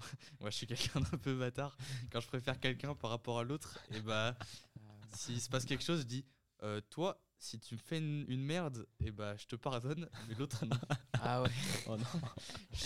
Euh, 0.00 0.16
moi, 0.40 0.50
je 0.50 0.56
suis 0.56 0.66
quelqu'un 0.66 1.00
d'un 1.00 1.18
peu 1.18 1.34
bâtard. 1.36 1.76
Quand 2.10 2.20
je 2.20 2.28
préfère 2.28 2.58
quelqu'un 2.58 2.94
par 2.94 3.10
rapport 3.10 3.38
à 3.38 3.44
l'autre, 3.44 3.78
et 3.92 4.00
bah, 4.00 4.36
Ah, 4.38 5.16
s'il 5.16 5.40
se 5.40 5.48
passe 5.48 5.64
quelque 5.64 5.84
chose, 5.84 6.00
je 6.00 6.06
dis 6.06 6.24
euh, 6.62 6.80
Toi, 6.90 7.20
si 7.38 7.58
tu 7.58 7.74
me 7.74 7.80
fais 7.80 7.98
une, 7.98 8.24
une 8.28 8.44
merde, 8.44 8.86
et 9.00 9.10
bah, 9.10 9.36
je 9.36 9.46
te 9.46 9.56
pardonne, 9.56 10.08
mais 10.28 10.34
l'autre, 10.34 10.64
non. 10.66 10.76
Ah 11.14 11.42
ouais. 11.42 11.50
Oh 11.86 11.96
non. 11.96 12.20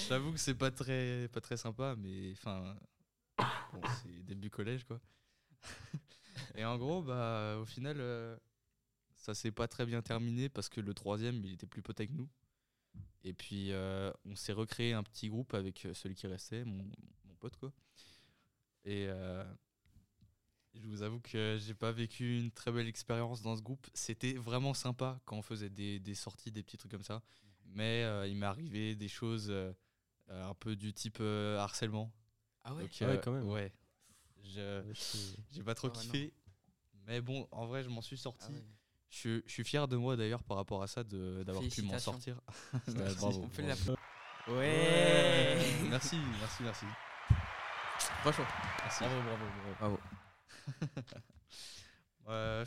J'avoue 0.09 0.33
que 0.33 0.39
c'est 0.39 0.55
pas 0.55 0.71
très, 0.71 1.29
pas 1.29 1.41
très 1.41 1.57
sympa, 1.57 1.95
mais 1.97 2.33
enfin. 2.33 2.77
Bon, 3.39 3.81
c'est 4.03 4.25
début 4.25 4.51
collège, 4.51 4.85
quoi. 4.85 5.01
et 6.55 6.65
en 6.65 6.79
gros, 6.79 7.03
bah, 7.03 7.57
au 7.61 7.65
final, 7.65 7.97
euh, 7.99 8.37
ça 9.17 9.35
s'est 9.35 9.51
pas 9.51 9.67
très 9.69 9.87
bien 9.87 10.03
terminé 10.03 10.49
parce 10.49 10.69
que 10.69 10.81
le 10.81 10.95
troisième, 10.95 11.45
il 11.45 11.55
était 11.55 11.67
plus 11.67 11.83
pote 11.83 11.99
avec 11.99 12.13
nous. 12.13 12.29
Et 13.25 13.33
puis, 13.33 13.73
euh, 13.73 14.13
on 14.27 14.37
s'est 14.37 14.53
recréé 14.53 14.93
un 14.93 15.03
petit 15.03 15.29
groupe 15.29 15.55
avec 15.55 15.87
euh, 15.87 15.95
celui 15.95 16.15
qui 16.15 16.27
restait, 16.27 16.65
mon, 16.65 16.85
mon 17.25 17.35
pote, 17.41 17.57
quoi. 17.57 17.73
Et 18.85 19.07
euh, 19.09 19.45
je 20.75 20.87
vous 20.87 21.03
avoue 21.03 21.21
que 21.21 21.57
j'ai 21.61 21.75
pas 21.75 21.93
vécu 21.93 22.39
une 22.39 22.51
très 22.51 22.71
belle 22.73 22.87
expérience 22.89 23.43
dans 23.43 23.57
ce 23.57 23.63
groupe. 23.63 23.87
C'était 23.95 24.35
vraiment 24.35 24.75
sympa 24.75 25.21
quand 25.25 25.37
on 25.37 25.43
faisait 25.43 25.71
des, 25.71 26.01
des 26.01 26.15
sorties, 26.15 26.51
des 26.53 26.63
petits 26.63 26.77
trucs 26.77 26.91
comme 26.91 27.03
ça. 27.03 27.23
Mais 27.67 28.03
euh, 28.05 28.27
il 28.27 28.37
m'est 28.37 28.47
arrivé 28.47 28.95
des 28.95 29.09
choses 29.09 29.53
un 30.29 30.55
peu 30.55 30.77
du 30.77 30.93
type 30.93 31.19
euh, 31.21 31.59
harcèlement. 31.59 32.13
Ah 32.65 32.75
ouais? 32.75 32.83
Donc, 32.83 32.91
Ah 33.01 33.07
ouais, 33.09 33.21
quand 33.23 33.33
même. 33.33 33.49
Ouais. 33.49 33.73
Je- 34.43 34.83
J'ai 35.53 35.63
pas 35.63 35.75
trop 35.75 35.89
Ah 35.89 35.97
ouais, 35.97 36.01
kiffé. 36.03 36.33
Mais 37.07 37.21
bon, 37.21 37.47
en 37.51 37.67
vrai, 37.67 37.83
je 37.83 37.89
m'en 37.89 38.03
suis 38.03 38.17
Ah 38.17 38.23
sorti. 38.23 38.53
ouais. 38.53 38.63
Je, 39.15 39.19
suis- 39.21 39.43
je 39.47 39.53
suis 39.53 39.65
fier 39.65 39.87
de 39.87 39.97
moi 39.97 40.17
d'ailleurs 40.17 40.43
par 40.43 40.57
rapport 40.57 40.83
à 40.83 40.89
ça, 40.89 41.05
d'avoir 41.05 41.63
pu 41.69 41.83
m'en 41.83 41.99
sortir. 42.01 42.41
Ouais, 42.73 42.81
Merci. 42.97 43.17
bravo, 43.17 43.43
On 43.45 43.49
peut 43.49 43.63
bravo. 43.63 43.97
Ouais. 44.49 45.57
merci, 45.89 46.17
merci, 46.41 46.63
merci. 46.65 46.85
Franchement. 48.23 48.45
Merci. 48.83 49.05
Bravo, 49.05 49.23
bravo, 49.23 49.45
bravo. 49.79 49.99
Bravo. 50.99 51.05
Euh, 52.29 52.65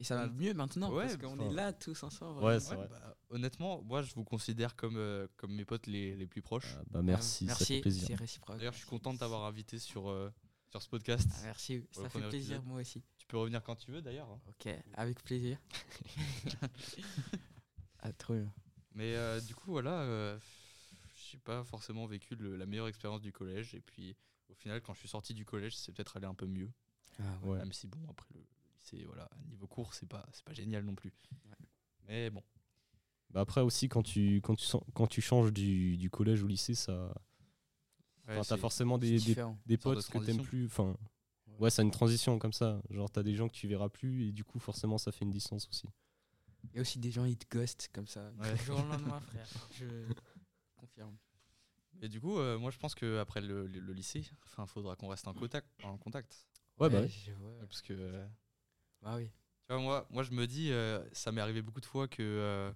Et 0.00 0.04
ça 0.04 0.16
va 0.16 0.26
mieux 0.28 0.52
maintenant 0.52 0.90
Ouais, 0.92 1.04
parce 1.04 1.16
qu'on 1.16 1.38
est 1.38 1.54
là 1.54 1.72
tous 1.72 2.02
ensemble. 2.02 2.42
Ouais, 2.42 2.58
vraiment. 2.58 2.60
c'est 2.60 2.70
ouais, 2.72 2.76
vrai. 2.76 2.88
bah, 2.90 3.16
honnêtement, 3.30 3.80
moi 3.82 4.02
je 4.02 4.12
vous 4.14 4.24
considère 4.24 4.74
comme, 4.76 4.96
euh, 4.96 5.26
comme 5.36 5.54
mes 5.54 5.64
potes 5.64 5.86
les, 5.86 6.16
les 6.16 6.26
plus 6.26 6.42
proches. 6.42 6.74
Ah, 6.78 6.82
bah 6.90 7.02
merci, 7.02 7.46
ça 7.46 7.54
fait 7.54 7.60
Merci, 7.74 7.80
plaisir. 7.80 8.06
c'est 8.08 8.14
réciproque. 8.16 8.56
D'ailleurs, 8.58 8.72
je 8.72 8.78
suis 8.78 8.88
content 8.88 9.14
de 9.14 9.18
t'avoir 9.18 9.44
invité 9.44 9.78
sur, 9.78 10.10
euh, 10.10 10.32
sur 10.70 10.82
ce 10.82 10.88
podcast. 10.88 11.28
Ah, 11.36 11.40
merci, 11.44 11.82
ça 11.92 12.08
fait 12.08 12.18
plaisir 12.20 12.56
épisode. 12.56 12.66
moi 12.66 12.80
aussi. 12.80 13.02
Tu 13.26 13.32
peux 13.32 13.38
revenir 13.38 13.60
quand 13.62 13.74
tu 13.74 13.90
veux 13.90 14.00
d'ailleurs. 14.02 14.30
hein. 14.30 14.40
Ok, 14.46 14.68
avec 14.94 15.20
plaisir. 15.24 15.58
ah, 18.00 18.12
trop 18.12 18.34
bien. 18.34 18.52
Mais 18.94 19.14
euh, 19.16 19.40
du 19.40 19.54
coup, 19.54 19.72
voilà, 19.72 20.00
euh, 20.02 20.38
j'ai 21.30 21.38
pas 21.38 21.64
forcément 21.64 22.06
vécu 22.06 22.36
le- 22.36 22.56
la 22.56 22.66
meilleure 22.66 22.86
expérience 22.88 23.20
du 23.20 23.32
collège. 23.32 23.74
Et 23.74 23.80
puis, 23.80 24.16
au 24.48 24.54
final, 24.54 24.80
quand 24.80 24.94
je 24.94 25.00
suis 25.00 25.08
sorti 25.08 25.34
du 25.34 25.44
collège, 25.44 25.76
c'est 25.76 25.92
peut-être 25.92 26.16
allé 26.16 26.26
un 26.26 26.34
peu 26.34 26.46
mieux. 26.46 26.70
Ah, 27.18 27.22
Ouais. 27.42 27.58
Même 27.58 27.72
si, 27.72 27.86
bon, 27.88 27.98
après 28.08 28.28
le, 28.34 28.40
le 28.40 28.46
lycée, 28.78 29.04
voilà, 29.06 29.28
niveau 29.48 29.66
cours, 29.66 29.92
c'est 29.94 30.06
pas, 30.08 30.24
c'est 30.32 30.44
pas 30.44 30.52
génial 30.54 30.84
non 30.84 30.94
plus. 30.94 31.12
Ouais. 31.46 31.56
Mais 32.06 32.30
bon, 32.30 32.42
Bah 33.30 33.40
après 33.40 33.60
aussi, 33.60 33.88
quand 33.88 34.04
tu, 34.04 34.36
quand 34.36 34.54
tu, 34.54 34.64
sens- 34.66 34.84
quand 34.94 35.08
tu 35.08 35.20
changes 35.20 35.52
du, 35.52 35.96
du 35.96 36.10
collège 36.10 36.44
au 36.44 36.46
lycée, 36.46 36.76
ça. 36.76 37.12
ouais, 38.28 38.34
Enfin, 38.34 38.42
c'est- 38.44 38.48
t'as 38.50 38.56
forcément 38.56 38.98
des, 38.98 39.10
des, 39.10 39.18
différent. 39.18 39.58
des 39.66 39.74
Une 39.74 39.80
sorte 39.80 39.96
de 39.96 40.00
potes 40.02 40.06
que 40.06 40.12
t'aimes 40.12 40.20
transition. 40.36 40.44
plus. 40.44 40.66
Enfin, 40.66 40.96
Ouais. 41.56 41.64
ouais, 41.64 41.70
c'est 41.70 41.82
une 41.82 41.90
transition 41.90 42.38
comme 42.38 42.52
ça. 42.52 42.80
Genre, 42.90 43.10
t'as 43.10 43.22
des 43.22 43.34
gens 43.34 43.48
que 43.48 43.54
tu 43.54 43.66
verras 43.68 43.88
plus 43.88 44.28
et 44.28 44.32
du 44.32 44.44
coup, 44.44 44.58
forcément, 44.58 44.98
ça 44.98 45.12
fait 45.12 45.24
une 45.24 45.30
distance 45.30 45.68
aussi. 45.68 45.88
Il 46.72 46.76
y 46.76 46.78
a 46.78 46.80
aussi 46.82 46.98
des 46.98 47.10
gens, 47.10 47.24
ils 47.24 47.36
te 47.36 47.46
ghostent 47.56 47.88
comme 47.92 48.06
ça. 48.06 48.30
Ouais. 48.38 48.52
Du 48.54 48.64
jour 48.64 48.78
au 48.80 48.82
lendemain, 48.86 49.20
frère. 49.20 49.46
Je 49.78 49.86
confirme. 50.76 51.16
Et 52.02 52.08
du 52.08 52.20
coup, 52.20 52.38
euh, 52.38 52.58
moi, 52.58 52.70
je 52.70 52.78
pense 52.78 52.94
qu'après 52.94 53.40
le, 53.40 53.66
le, 53.66 53.80
le 53.80 53.92
lycée, 53.92 54.28
enfin, 54.44 54.66
faudra 54.66 54.96
qu'on 54.96 55.08
reste 55.08 55.26
en 55.28 55.32
contact. 55.34 55.68
En 55.84 55.96
contact 55.96 56.46
Ouais, 56.78 56.90
bah 56.90 57.00
ouais. 57.00 57.10
vois. 57.38 57.52
parce 57.60 57.80
que, 57.80 57.94
euh, 57.94 58.26
Bah 59.00 59.14
oui. 59.16 59.30
tu 59.66 59.72
vois, 59.72 59.78
moi, 59.80 60.06
moi, 60.10 60.22
je 60.22 60.32
me 60.32 60.46
dis, 60.46 60.70
euh, 60.72 61.02
ça 61.12 61.32
m'est 61.32 61.40
arrivé 61.40 61.62
beaucoup 61.62 61.80
de 61.80 61.86
fois 61.86 62.06
que, 62.06 62.22
euh, 62.22 62.70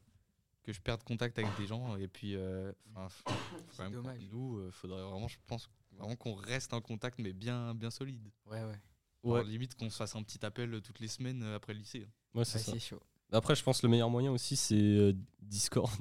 que 0.62 0.72
je 0.72 0.80
perde 0.80 1.02
contact 1.02 1.38
avec 1.38 1.54
des 1.58 1.66
gens. 1.66 1.96
Et 1.96 2.08
puis, 2.08 2.34
euh, 2.34 2.72
enfin, 2.94 3.90
nous, 4.30 4.56
euh, 4.58 4.70
faudrait 4.70 5.02
vraiment, 5.02 5.28
je 5.28 5.36
pense, 5.46 5.68
vraiment 6.00 6.16
qu'on 6.16 6.34
reste 6.34 6.72
en 6.74 6.80
contact, 6.80 7.18
mais 7.18 7.32
bien, 7.32 7.74
bien 7.74 7.90
solide. 7.90 8.28
Ouais, 8.46 8.62
ouais. 8.64 8.80
Genre, 9.24 9.34
Ouais. 9.34 9.44
limite 9.44 9.74
qu'on 9.76 9.90
se 9.90 9.96
fasse 9.96 10.16
un 10.16 10.22
petit 10.22 10.44
appel 10.44 10.80
toutes 10.82 10.98
les 11.00 11.08
semaines 11.08 11.42
euh, 11.42 11.56
après 11.56 11.74
le 11.74 11.80
lycée. 11.80 12.06
Ouais, 12.34 12.44
c'est 12.44 12.58
Ouais, 12.58 12.64
ça. 12.64 12.72
c'est 12.72 12.78
chaud. 12.80 13.00
Après, 13.32 13.54
je 13.54 13.62
pense 13.62 13.80
que 13.80 13.86
le 13.86 13.90
meilleur 13.92 14.10
moyen 14.10 14.32
aussi, 14.32 14.56
c'est 14.56 14.74
euh, 14.74 15.12
Discord. 15.40 15.92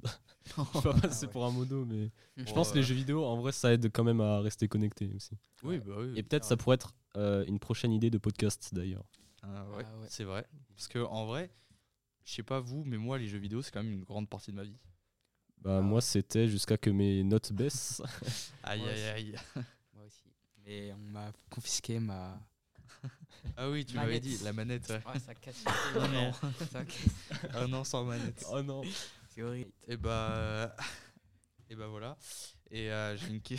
je 0.45 0.51
sais 0.51 0.81
pas 0.81 0.91
ouais. 0.95 1.27
pour 1.27 1.45
un 1.45 1.51
modo, 1.51 1.85
mais 1.85 2.09
je 2.37 2.51
pense 2.53 2.71
que 2.71 2.77
les 2.77 2.83
jeux 2.83 2.95
vidéo, 2.95 3.23
en 3.25 3.37
vrai, 3.41 3.51
ça 3.51 3.71
aide 3.73 3.91
quand 3.91 4.03
même 4.03 4.21
à 4.21 4.39
rester 4.39 4.67
connecté 4.67 5.11
aussi. 5.15 5.37
Oui, 5.63 5.79
bah 5.79 5.93
oui. 5.99 6.13
Et 6.17 6.23
peut-être 6.23 6.45
ça 6.45 6.57
pourrait 6.57 6.75
être 6.75 6.93
euh, 7.17 7.45
une 7.45 7.59
prochaine 7.59 7.91
idée 7.91 8.09
de 8.09 8.17
podcast 8.17 8.73
d'ailleurs. 8.73 9.05
Ah 9.43 9.65
ouais, 9.75 9.83
Ah 9.85 9.97
ouais. 9.99 10.07
c'est 10.09 10.23
vrai. 10.23 10.47
Parce 10.75 10.87
que 10.87 10.99
en 10.99 11.25
vrai, 11.27 11.51
je 12.23 12.33
sais 12.33 12.43
pas 12.43 12.61
vous, 12.61 12.83
mais 12.85 12.97
moi, 12.97 13.17
les 13.19 13.27
jeux 13.27 13.37
vidéo, 13.37 13.61
c'est 13.61 13.71
quand 13.71 13.83
même 13.83 13.91
une 13.93 14.03
grande 14.05 14.27
partie 14.29 14.51
de 14.51 14.55
ma 14.55 14.63
vie. 14.63 14.77
Bah, 15.61 15.81
moi, 15.81 15.99
c'était 16.01 16.47
jusqu'à 16.47 16.77
que 16.77 16.89
mes 16.89 17.23
notes 17.23 17.51
baissent. 17.53 18.01
Aïe, 18.63 18.81
aïe, 18.81 19.03
aïe. 19.09 19.35
Mais 20.69 20.93
on 20.93 20.97
m'a 21.11 21.31
confisqué 21.49 21.99
ma. 21.99 22.39
Ah 23.57 23.69
oui, 23.69 23.85
tu 23.85 23.95
m'avais 23.95 24.07
Manette. 24.19 24.23
dit, 24.23 24.37
la 24.43 24.53
manette, 24.53 24.89
ouais. 24.89 25.01
Ouais, 25.07 25.19
ça 25.19 25.33
casse. 25.33 25.63
Oh 25.95 25.99
non. 26.13 26.31
Ça 26.71 26.83
casse. 26.85 27.07
Ah 27.53 27.65
non, 27.67 27.83
sans 27.83 28.03
manette. 28.03 28.45
oh 28.51 28.61
non. 28.61 28.81
C'est 29.29 29.41
horrible. 29.41 29.71
Et 29.87 29.95
bah, 29.97 30.75
et 31.69 31.75
bah 31.75 31.87
voilà. 31.87 32.17
Et 32.69 32.91
euh, 32.91 33.15
j'ai 33.17 33.27
une, 33.29 33.41
que- 33.41 33.55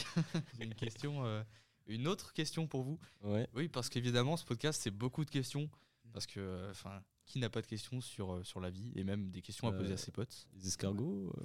j'ai 0.59 0.65
une 0.65 0.75
question, 0.75 1.25
euh, 1.25 1.43
une 1.87 2.07
autre 2.07 2.33
question 2.33 2.67
pour 2.69 2.83
vous. 2.83 2.99
Ouais. 3.23 3.49
Oui, 3.55 3.69
parce 3.69 3.89
qu'évidemment, 3.89 4.37
ce 4.37 4.45
podcast, 4.45 4.81
c'est 4.83 4.91
beaucoup 4.93 5.25
de 5.25 5.31
questions. 5.31 5.69
Parce 6.13 6.27
que, 6.27 6.39
euh, 6.41 6.71
enfin, 6.71 7.03
qui 7.25 7.39
n'a 7.39 7.49
pas 7.51 7.63
de 7.63 7.67
questions 7.67 8.01
sur, 8.01 8.35
euh, 8.35 8.45
sur 8.45 8.61
la 8.61 8.69
vie 8.71 8.93
et 8.95 9.03
même 9.05 9.31
des 9.31 9.41
questions 9.43 9.67
à 9.69 9.73
poser 9.73 9.93
Euh, 9.93 9.95
à 9.95 9.99
ses 9.99 10.13
potes? 10.13 10.47
Les 10.55 10.67
escargots. 10.69 11.33
euh, 11.39 11.45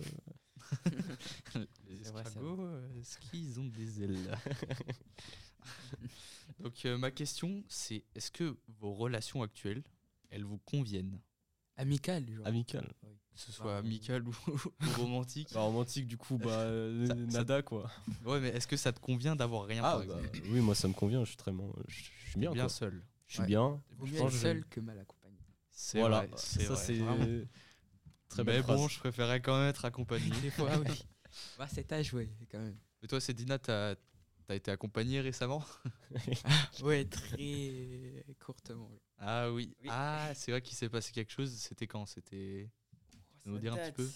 Les 1.88 2.04
C'est 2.04 2.12
vrai, 2.12 2.24
c'est 2.24 2.30
escargots, 2.32 2.62
euh, 2.62 3.00
est-ce 3.00 3.18
qu'ils 3.20 3.60
ont 3.60 3.68
des 3.68 4.04
ailes 4.04 4.38
Donc, 6.60 6.86
euh, 6.86 6.98
ma 6.98 7.12
question, 7.12 7.64
c'est 7.68 8.04
est-ce 8.16 8.32
que 8.32 8.58
vos 8.80 8.94
relations 8.94 9.42
actuelles, 9.44 9.84
elles 10.30 10.44
vous 10.44 10.60
conviennent? 10.60 11.20
Amical, 11.78 12.30
genre. 12.32 12.48
Amical. 12.48 12.94
Que 13.02 13.42
ce 13.42 13.52
soit 13.52 13.66
Bah, 13.74 13.78
amicales 13.80 14.26
ou, 14.28 14.32
ou 14.48 14.92
romantiques 14.98 15.50
Bah, 15.54 15.60
romantique, 15.62 16.08
du 16.08 16.16
coup, 16.18 16.38
bah, 16.38 16.46
euh, 16.62 17.06
Ça- 17.06 17.14
ça- 17.14 17.38
nada, 17.40 17.62
quoi. 17.62 17.92
Ouais, 18.24 18.40
mais 18.40 18.48
est-ce 18.50 18.68
que 18.68 18.78
ça 18.78 18.94
te 18.94 19.00
convient 19.00 19.36
d'avoir 19.36 19.66
rien 19.66 19.84
Ah, 19.84 19.98
par 19.98 20.06
bah, 20.06 20.22
oui, 20.50 20.62
moi, 20.62 20.74
ça 20.76 20.88
me 20.88 20.94
convient. 20.94 21.24
Je 21.26 21.30
suis 21.30 21.38
très 21.38 21.52
bon. 21.52 21.74
Je 21.90 21.96
je 22.26 22.30
suis 22.32 22.40
bien, 22.40 22.52
bien 22.54 22.64
quoi. 22.64 22.70
seul. 22.70 23.04
Je 23.28 23.34
suis 23.34 23.42
Ouais. 23.42 23.48
bien. 23.48 23.82
Vaut 23.98 24.06
mieux 24.06 24.20
être 24.22 24.30
seul 24.32 24.66
que 24.66 24.80
mal 24.80 24.98
accompagné. 25.00 25.38
C'est 25.72 26.00
Voilà, 26.00 26.20
vrai, 26.28 26.30
c'est 26.38 26.64
ça, 26.66 26.74
vrai. 26.76 26.84
c'est 26.86 27.48
très 28.30 28.44
Mais 28.46 28.62
bon, 28.62 28.78
phrase. 28.78 28.92
je 28.92 29.00
préférais 29.00 29.42
quand 29.42 29.58
même 29.60 29.70
être 29.70 29.84
accompagné. 29.84 30.30
Des 30.42 30.52
fois, 30.52 30.70
oui. 30.80 31.04
Bah, 31.58 31.68
cet 31.68 31.92
âge, 31.92 32.14
oui, 32.14 32.30
quand 32.50 32.60
même. 32.60 32.78
Mais 33.02 33.08
toi, 33.10 33.20
Cédina, 33.20 33.60
t'as 33.60 33.96
as 34.52 34.56
été 34.56 34.72
accompagné 34.72 35.22
récemment 35.22 35.64
Ouais, 36.84 37.06
très 37.06 38.26
courtement. 38.40 38.90
Ah 39.18 39.52
oui. 39.52 39.76
Oui. 39.82 39.90
Ah, 39.92 40.32
c'est 40.36 40.52
vrai 40.52 40.62
qu'il 40.62 40.76
s'est 40.76 40.90
passé 40.90 41.12
quelque 41.12 41.32
chose. 41.32 41.52
C'était 41.54 41.88
quand? 41.88 42.06
C'était. 42.06 42.70
Peux 43.44 43.50
nous 43.52 43.60
dire 43.60 43.74
un 43.74 43.78
petit 43.78 43.92
peu? 43.92 44.10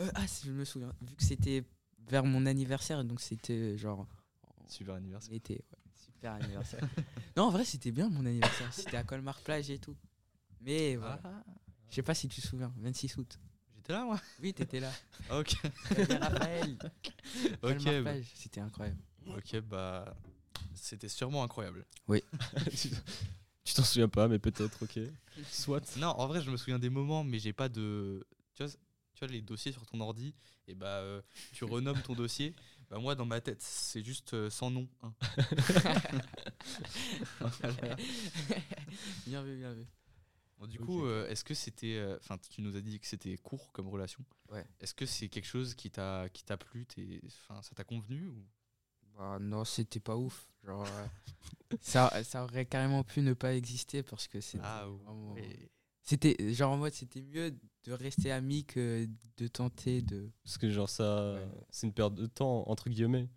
Euh, 0.00 0.10
ah, 0.14 0.26
si 0.26 0.46
je 0.46 0.52
me 0.52 0.64
souviens. 0.64 0.92
Vu 1.00 1.14
que 1.16 1.22
c'était 1.22 1.64
vers 2.08 2.24
mon 2.24 2.46
anniversaire, 2.46 3.02
donc 3.04 3.20
c'était 3.20 3.76
genre 3.76 4.06
en 4.42 4.68
Super 4.68 4.94
anniversaire. 4.94 5.34
été. 5.34 5.54
ouais. 5.54 5.78
Super 5.94 6.32
anniversaire. 6.34 6.88
non, 7.36 7.44
en 7.44 7.50
vrai, 7.50 7.64
c'était 7.64 7.90
bien 7.92 8.08
mon 8.08 8.24
anniversaire. 8.26 8.72
C'était 8.72 8.96
à 8.96 9.04
Colmar 9.04 9.40
Plage 9.40 9.70
et 9.70 9.78
tout. 9.78 9.96
Mais 10.60 10.96
voilà. 10.96 11.20
Ah, 11.24 11.44
Je 11.90 11.94
sais 11.96 12.02
pas 12.02 12.14
si 12.14 12.28
tu 12.28 12.40
te 12.40 12.46
souviens, 12.46 12.72
26 12.78 13.16
août. 13.18 13.38
J'étais 13.76 13.92
là, 13.92 14.04
moi? 14.04 14.20
Oui, 14.42 14.52
t'étais 14.54 14.80
là. 14.80 14.90
Ok. 15.30 15.54
Raphaël. 16.20 16.76
ok. 17.62 18.02
Bah- 18.02 18.14
c'était 18.34 18.60
incroyable. 18.60 18.98
Ok, 19.26 19.60
bah. 19.60 20.14
C'était 20.74 21.08
sûrement 21.08 21.42
incroyable. 21.42 21.86
tu 22.70 22.90
tu 23.64 23.74
t'en 23.74 23.82
souviens 23.84 24.08
pas, 24.08 24.28
mais 24.28 24.38
peut-être, 24.38 24.82
ok. 24.84 24.98
Soit. 25.50 25.96
Non, 25.96 26.08
en 26.08 26.26
vrai, 26.26 26.42
je 26.42 26.50
me 26.50 26.56
souviens 26.56 26.78
des 26.78 26.90
moments, 26.90 27.24
mais 27.24 27.38
j'ai 27.38 27.52
pas 27.52 27.68
de. 27.68 28.26
Tu 28.54 28.62
vois, 28.64 28.72
tu 28.72 29.20
vois 29.24 29.28
les 29.28 29.42
dossiers 29.42 29.72
sur 29.72 29.84
ton 29.86 30.00
ordi, 30.00 30.34
et 30.68 30.74
bah 30.74 30.98
euh, 31.00 31.22
tu 31.52 31.64
renommes 31.64 32.00
ton 32.02 32.14
dossier. 32.14 32.54
Bah 32.90 32.98
moi, 32.98 33.14
dans 33.14 33.26
ma 33.26 33.40
tête, 33.40 33.60
c'est 33.62 34.04
juste 34.04 34.34
euh, 34.34 34.50
sans 34.50 34.70
nom. 34.70 34.88
hein. 35.02 35.12
bien 39.26 39.42
vu, 39.42 39.56
bien 39.56 39.72
vu. 39.72 39.86
Bon, 40.58 40.66
du 40.66 40.78
coup, 40.78 41.00
ok. 41.00 41.06
euh, 41.06 41.28
est-ce 41.28 41.44
que 41.44 41.54
c'était. 41.54 41.96
euh, 41.96 42.16
Enfin, 42.20 42.38
tu 42.38 42.62
nous 42.62 42.76
as 42.76 42.80
dit 42.80 42.98
que 42.98 43.06
c'était 43.06 43.36
court 43.36 43.72
comme 43.72 43.88
relation. 43.88 44.24
Ouais. 44.50 44.64
Est-ce 44.80 44.94
que 44.94 45.04
c'est 45.04 45.28
quelque 45.28 45.46
chose 45.46 45.74
qui 45.74 45.90
t'a 45.90 46.28
qui 46.30 46.44
t'a 46.44 46.56
plu 46.56 46.86
t'es- 46.86 47.20
Enfin, 47.26 47.60
ça 47.62 47.74
t'a 47.74 47.84
convenu 47.84 48.28
ou... 48.28 48.44
Bah, 49.16 49.38
non, 49.40 49.64
c'était 49.64 50.00
pas 50.00 50.16
ouf. 50.16 50.48
Genre, 50.64 50.84
euh, 50.86 51.76
ça, 51.80 52.12
ça 52.24 52.44
aurait 52.44 52.66
carrément 52.66 53.02
pu 53.04 53.20
ne 53.22 53.32
pas 53.34 53.54
exister 53.54 54.02
parce 54.02 54.28
que 54.28 54.40
c'était 54.40 54.64
Ah, 54.66 54.86
vraiment- 54.86 55.32
ouais. 55.34 55.70
C'était 56.02 56.36
genre 56.54 56.72
en 56.72 56.76
mode 56.76 56.92
c'était 56.92 57.22
mieux 57.22 57.52
de 57.84 57.92
rester 57.92 58.30
amis 58.30 58.64
que 58.64 59.08
de 59.38 59.48
tenter 59.48 60.02
de. 60.02 60.30
Parce 60.44 60.56
que, 60.58 60.70
genre, 60.70 60.88
ça. 60.88 61.34
Ouais. 61.34 61.48
C'est 61.70 61.86
une 61.86 61.92
perte 61.92 62.14
de 62.14 62.26
temps, 62.26 62.62
entre 62.68 62.88
guillemets. 62.90 63.28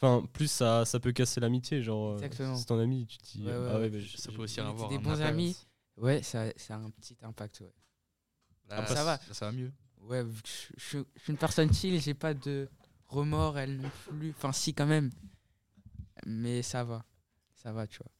Enfin, 0.00 0.26
plus 0.32 0.50
ça, 0.50 0.84
ça 0.84 0.98
peut 1.00 1.12
casser 1.12 1.40
l'amitié. 1.40 1.82
Genre, 1.82 2.12
euh, 2.12 2.16
Exactement. 2.16 2.56
c'est 2.56 2.66
ton 2.66 2.78
ami, 2.80 3.06
tu 3.06 3.18
te 3.18 3.24
dis. 3.24 3.44
Ouais, 3.46 3.52
ouais, 3.56 3.68
ah 3.72 3.78
ouais. 3.78 3.90
bah, 3.90 3.98
Ça 4.16 4.32
peut 4.32 4.42
aussi 4.42 4.60
avoir 4.60 4.88
des 4.88 4.96
un 4.96 5.00
bons 5.00 5.10
impact. 5.12 5.28
amis. 5.28 5.56
Ouais, 5.96 6.22
ça, 6.22 6.46
ça 6.56 6.74
a 6.74 6.78
un 6.78 6.90
petit 6.90 7.16
impact, 7.22 7.60
ouais. 7.60 7.72
Là, 8.68 8.78
Après, 8.78 8.94
ça 8.94 9.04
va. 9.04 9.12
là, 9.28 9.34
ça 9.34 9.46
va 9.46 9.52
mieux. 9.52 9.72
Ouais, 10.02 10.24
je 10.78 10.80
suis 10.82 11.04
une 11.28 11.36
personne 11.38 11.72
chill, 11.72 12.00
j'ai 12.00 12.14
pas 12.14 12.34
de 12.34 12.68
remords, 13.08 13.58
elle 13.58 13.76
non 13.80 13.90
plus. 14.08 14.30
Enfin, 14.30 14.52
si, 14.52 14.74
quand 14.74 14.86
même. 14.86 15.10
Mais 16.26 16.62
ça 16.62 16.84
va. 16.84 17.04
Ça 17.54 17.72
va, 17.72 17.86
tu 17.86 17.98
vois. 17.98 18.12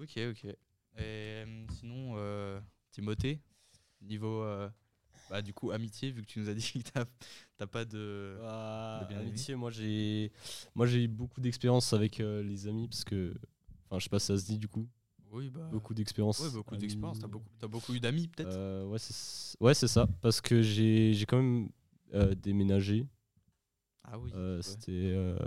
Ok, 0.00 0.18
ok. 0.30 0.44
Et 0.44 0.56
euh, 1.00 1.66
sinon, 1.78 2.14
euh, 2.16 2.60
Timothée, 2.90 3.40
niveau. 4.02 4.42
euh, 4.42 4.68
bah, 5.30 5.42
du 5.42 5.52
coup, 5.52 5.70
amitié, 5.70 6.10
vu 6.10 6.22
que 6.22 6.26
tu 6.26 6.38
nous 6.40 6.48
as 6.48 6.54
dit 6.54 6.72
que 6.72 6.90
t'as 6.90 7.04
t'as 7.56 7.66
pas 7.66 7.84
de. 7.84 8.38
Ah, 8.42 9.00
de 9.02 9.08
bien 9.08 9.18
aimé. 9.18 9.28
amitié, 9.28 9.54
moi 9.54 9.70
j'ai 9.70 10.32
moi 10.74 10.86
j'ai 10.86 11.04
eu 11.04 11.08
beaucoup 11.08 11.40
d'expérience 11.40 11.92
avec 11.92 12.20
euh, 12.20 12.42
les 12.42 12.66
amis 12.66 12.88
parce 12.88 13.04
que 13.04 13.34
enfin 13.86 13.98
je 13.98 14.04
sais 14.04 14.10
pas 14.10 14.18
si 14.18 14.26
ça 14.26 14.38
se 14.38 14.44
dit 14.46 14.58
du 14.58 14.68
coup 14.68 14.88
Oui, 15.30 15.50
bah. 15.50 15.68
beaucoup 15.70 15.92
d'expérience 15.94 16.40
Ouais, 16.40 16.50
beaucoup 16.50 16.76
d'expérience. 16.76 17.18
T'as 17.18 17.26
beaucoup, 17.26 17.48
t'as 17.58 17.68
beaucoup 17.68 17.92
eu 17.94 18.00
d'amis, 18.00 18.28
peut-être? 18.28 18.56
Euh, 18.56 18.86
ouais 18.86 18.98
c'est 18.98 19.56
ouais 19.60 19.74
c'est 19.74 19.88
ça 19.88 20.06
parce 20.20 20.40
que 20.40 20.62
j'ai 20.62 21.12
j'ai 21.14 21.26
quand 21.26 21.36
même 21.42 21.68
euh, 22.14 22.34
déménagé 22.34 23.06
Ah 24.10 24.18
oui. 24.18 24.30
Euh, 24.34 24.56
ouais. 24.56 24.62
c'était 24.62 24.92
euh, 24.92 25.38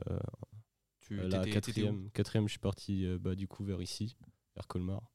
Tu 0.99 1.15
la 1.15 1.45
quatrième 1.45 2.09
quatrième 2.11 2.47
je 2.47 2.51
suis 2.51 2.59
parti 2.59 3.05
euh, 3.05 3.17
bah, 3.19 3.35
du 3.35 3.47
coup 3.47 3.63
vers 3.63 3.81
ici 3.81 4.15
vers 4.55 4.67
Colmar 4.67 5.11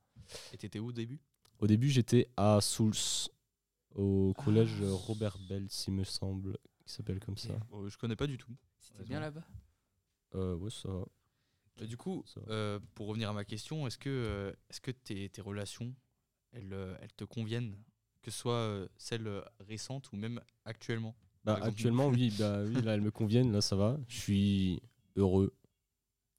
Et 0.53 0.57
t'étais 0.59 0.79
où 0.79 0.88
au 0.88 0.93
début? 0.93 1.21
Au 1.59 1.67
début 1.67 1.88
j'étais 1.88 2.29
à 2.37 2.61
Souls 2.61 2.95
au 3.95 4.35
collège 4.37 4.83
Ah. 4.83 4.91
Robert 4.91 5.38
Bell 5.49 5.69
il 5.87 5.93
me 5.95 6.05
semble 6.05 6.59
qui 6.85 6.93
s'appelle 6.93 7.19
comme 7.21 7.37
ça. 7.37 7.59
Bon, 7.69 7.88
Je 7.88 7.99
connais 7.99 8.15
pas 8.17 8.26
du 8.29 8.38
tout. 8.38 8.55
C'était 8.79 9.05
bien 9.05 9.21
là-bas? 9.21 9.45
Euh, 10.35 10.55
ouais 10.57 10.71
ça 10.71 10.88
va 10.88 11.05
Et 11.81 11.87
du 11.87 11.97
coup, 11.97 12.25
euh, 12.49 12.79
pour 12.95 13.07
revenir 13.09 13.31
à 13.31 13.33
ma 13.33 13.45
question, 13.45 13.87
est-ce 13.87 13.99
que, 13.99 14.09
euh, 14.09 14.53
est-ce 14.71 14.81
que 14.81 14.91
tes, 14.93 15.29
tes 15.31 15.41
relations, 15.41 15.95
elles, 16.53 16.73
euh, 16.73 16.97
elles 17.00 17.12
te 17.12 17.25
conviennent? 17.25 17.76
Que 18.23 18.31
ce 18.31 18.38
soit 18.38 18.55
euh, 18.55 18.88
celles 18.99 19.26
euh, 19.26 19.43
récentes 19.61 20.12
ou 20.12 20.17
même 20.17 20.41
actuellement? 20.65 21.17
Bah, 21.47 21.61
actuellement, 21.62 22.09
oui, 22.09 22.33
bah, 22.38 22.62
oui, 22.67 22.83
là, 22.83 22.95
elles 22.95 23.00
me 23.00 23.12
conviennent, 23.12 23.53
là, 23.53 23.61
ça 23.61 23.76
va. 23.76 23.99
Je 24.09 24.19
suis 24.19 24.83
heureux, 25.15 25.55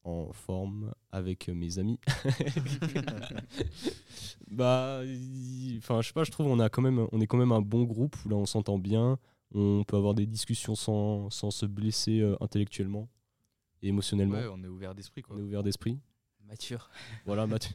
en 0.03 0.33
forme, 0.33 0.93
avec 1.11 1.47
mes 1.47 1.79
amis. 1.79 1.99
bah, 4.51 5.01
enfin, 5.77 6.01
je 6.01 6.07
sais 6.07 6.13
pas, 6.13 6.23
je 6.23 6.31
trouve 6.31 6.47
on 6.47 6.59
a 6.59 6.69
quand 6.69 6.81
même, 6.81 7.07
on 7.11 7.21
est 7.21 7.27
quand 7.27 7.37
même 7.37 7.51
un 7.51 7.61
bon 7.61 7.83
groupe 7.83 8.15
où 8.25 8.29
là, 8.29 8.35
on 8.35 8.45
s'entend 8.45 8.77
bien. 8.77 9.17
On 9.53 9.83
peut 9.85 9.95
avoir 9.95 10.13
des 10.13 10.25
discussions 10.25 10.75
sans, 10.75 11.29
sans 11.29 11.51
se 11.51 11.65
blesser 11.65 12.19
euh, 12.19 12.35
intellectuellement 12.41 13.07
et 13.81 13.87
émotionnellement. 13.87 14.35
Ouais, 14.35 14.47
on 14.51 14.61
est 14.61 14.67
ouvert 14.67 14.93
d'esprit, 14.93 15.21
quoi. 15.21 15.37
On 15.37 15.39
est 15.39 15.43
ouvert 15.43 15.63
d'esprit. 15.63 15.97
Mature. 16.45 16.89
Voilà, 17.25 17.47
matu- 17.47 17.73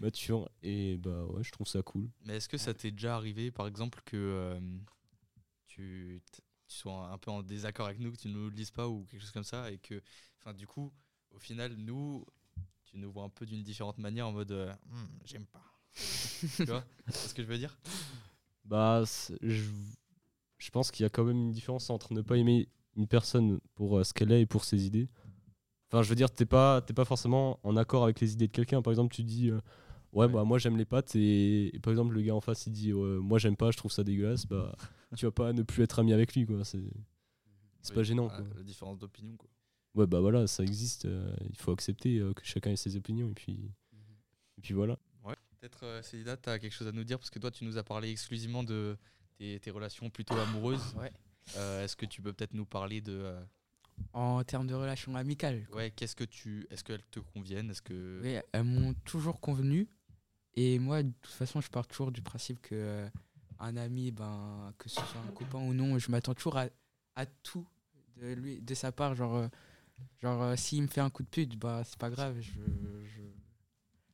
mature. 0.00 0.48
Et 0.64 0.96
bah, 0.96 1.24
ouais, 1.26 1.44
je 1.44 1.52
trouve 1.52 1.68
ça 1.68 1.80
cool. 1.82 2.08
Mais 2.24 2.36
est-ce 2.36 2.48
que 2.48 2.58
ça 2.58 2.74
t'est 2.74 2.90
déjà 2.90 3.14
arrivé, 3.14 3.52
par 3.52 3.68
exemple, 3.68 4.00
que 4.04 4.16
euh, 4.16 4.60
tu, 5.80 6.42
sois 6.68 7.08
un 7.08 7.18
peu 7.18 7.30
en 7.30 7.42
désaccord 7.42 7.86
avec 7.86 7.98
nous, 7.98 8.12
que 8.12 8.16
tu 8.16 8.28
ne 8.28 8.34
nous 8.34 8.46
le 8.46 8.54
dises 8.54 8.70
pas 8.70 8.88
ou 8.88 9.04
quelque 9.10 9.20
chose 9.20 9.32
comme 9.32 9.44
ça, 9.44 9.70
et 9.70 9.78
que, 9.78 10.00
enfin, 10.38 10.54
du 10.54 10.66
coup, 10.66 10.92
au 11.32 11.38
final, 11.38 11.74
nous, 11.76 12.24
tu 12.84 12.96
nous 12.98 13.10
vois 13.10 13.24
un 13.24 13.28
peu 13.28 13.46
d'une 13.46 13.62
différente 13.62 13.98
manière 13.98 14.28
en 14.28 14.32
mode, 14.32 14.52
euh, 14.52 14.72
Hmm, 14.90 15.06
j'aime 15.24 15.46
pas. 15.46 15.64
tu 15.94 16.70
vois 16.70 16.84
ce 17.08 17.34
que 17.34 17.42
je 17.42 17.48
veux 17.48 17.58
dire? 17.58 17.76
Bah, 18.64 19.02
je, 19.42 19.64
je 20.58 20.70
pense 20.70 20.90
qu'il 20.90 21.02
y 21.02 21.06
a 21.06 21.08
quand 21.10 21.24
même 21.24 21.36
une 21.36 21.52
différence 21.52 21.90
entre 21.90 22.12
ne 22.12 22.20
pas 22.22 22.36
aimer 22.36 22.68
une 22.96 23.06
personne 23.08 23.60
pour 23.74 23.98
euh, 23.98 24.04
ce 24.04 24.12
qu'elle 24.14 24.32
est 24.32 24.42
et 24.42 24.46
pour 24.46 24.64
ses 24.64 24.86
idées. 24.86 25.08
Enfin, 25.88 26.02
je 26.02 26.08
veux 26.08 26.14
dire, 26.14 26.30
t'es 26.32 26.46
pas, 26.46 26.82
t'es 26.82 26.94
pas 26.94 27.04
forcément 27.04 27.58
en 27.64 27.76
accord 27.76 28.04
avec 28.04 28.20
les 28.20 28.32
idées 28.34 28.46
de 28.48 28.52
quelqu'un. 28.52 28.82
Par 28.82 28.92
exemple, 28.92 29.14
tu 29.14 29.24
dis, 29.24 29.50
euh, 29.50 29.60
ouais, 30.12 30.26
Ouais. 30.26 30.28
bah 30.28 30.44
moi 30.44 30.58
j'aime 30.58 30.76
les 30.76 30.84
pâtes, 30.84 31.16
et, 31.16 31.74
et 31.74 31.78
par 31.80 31.92
exemple, 31.92 32.14
le 32.14 32.22
gars 32.22 32.34
en 32.34 32.40
face 32.40 32.66
il 32.66 32.72
dit, 32.72 32.92
ouais, 32.92 33.18
moi 33.18 33.38
j'aime 33.38 33.56
pas, 33.56 33.70
je 33.70 33.76
trouve 33.78 33.92
ça 33.92 34.04
dégueulasse, 34.04 34.46
bah 34.46 34.76
tu 35.16 35.24
vas 35.26 35.32
pas 35.32 35.52
ne 35.52 35.62
plus 35.62 35.82
être 35.82 35.98
ami 35.98 36.12
avec 36.12 36.34
lui, 36.34 36.46
quoi. 36.46 36.64
C'est 36.64 36.80
c'est 37.82 37.94
pas 37.94 38.00
Oui, 38.00 38.06
gênant, 38.06 38.28
ah, 38.30 38.36
quoi. 38.36 38.46
La 38.56 38.62
différence 38.62 38.98
d'opinion, 38.98 39.36
quoi. 39.36 39.48
Ouais, 39.94 40.06
bah 40.06 40.20
voilà, 40.20 40.46
ça 40.46 40.62
existe. 40.62 41.06
euh, 41.06 41.34
il 41.48 41.56
faut 41.56 41.72
accepter 41.72 42.18
euh, 42.18 42.32
que 42.34 42.42
chacun 42.44 42.70
ait 42.70 42.76
ses 42.76 42.96
opinions, 42.96 43.28
et 43.30 43.34
puis, 43.34 43.70
et 44.58 44.60
puis 44.60 44.74
voilà. 44.74 44.98
Peut-être, 45.60 45.84
euh, 45.84 46.00
Célida, 46.00 46.38
tu 46.38 46.48
as 46.48 46.58
quelque 46.58 46.72
chose 46.72 46.88
à 46.88 46.92
nous 46.92 47.04
dire 47.04 47.18
parce 47.18 47.28
que 47.28 47.38
toi, 47.38 47.50
tu 47.50 47.66
nous 47.66 47.76
as 47.76 47.82
parlé 47.82 48.08
exclusivement 48.10 48.64
de 48.64 48.96
tes, 49.36 49.60
tes 49.60 49.70
relations 49.70 50.08
plutôt 50.08 50.34
amoureuses. 50.34 50.94
Ouais. 50.96 51.12
Euh, 51.56 51.84
Est-ce 51.84 51.96
que 51.96 52.06
tu 52.06 52.22
peux 52.22 52.32
peut-être 52.32 52.54
nous 52.54 52.64
parler 52.64 53.02
de. 53.02 53.12
euh, 53.12 53.44
En 54.14 54.42
termes 54.42 54.66
de 54.66 54.72
relations 54.74 55.14
amicales. 55.16 55.66
quoi. 55.66 55.76
ouais, 55.76 55.90
qu'est-ce 55.90 56.16
que 56.16 56.24
tu. 56.24 56.66
Est-ce 56.70 56.82
qu'elles 56.82 57.04
te 57.10 57.20
conviennent 57.20 57.68
Est-ce 57.70 57.82
que. 57.82 58.20
Oui, 58.22 58.36
elles 58.52 58.64
m'ont 58.64 58.94
toujours 59.04 59.38
convenu. 59.38 59.86
Et 60.54 60.78
moi, 60.78 61.02
de 61.02 61.12
toute 61.20 61.34
façon, 61.34 61.60
je 61.60 61.68
pars 61.68 61.86
toujours 61.86 62.10
du 62.10 62.22
principe 62.22 62.62
que 62.62 62.74
euh, 62.74 63.08
un 63.60 63.76
ami, 63.76 64.10
ben, 64.10 64.72
que 64.78 64.88
ce 64.88 64.96
soit 64.96 65.20
un 65.28 65.32
copain 65.32 65.58
ou 65.58 65.72
non, 65.74 65.98
je 65.98 66.10
m'attends 66.10 66.34
toujours 66.34 66.56
à, 66.56 66.66
à 67.16 67.26
tout 67.26 67.66
de 68.16 68.32
lui, 68.32 68.60
de 68.60 68.74
sa 68.74 68.90
part. 68.92 69.14
Genre, 69.14 69.36
euh, 69.36 69.48
genre 70.22 70.42
euh, 70.42 70.56
s'il 70.56 70.82
me 70.82 70.88
fait 70.88 71.00
un 71.00 71.10
coup 71.10 71.22
de 71.22 71.28
pute, 71.28 71.56
bah 71.58 71.82
c'est 71.84 71.98
pas 71.98 72.10
grave, 72.10 72.40
je, 72.40 72.52
je, 73.04 73.20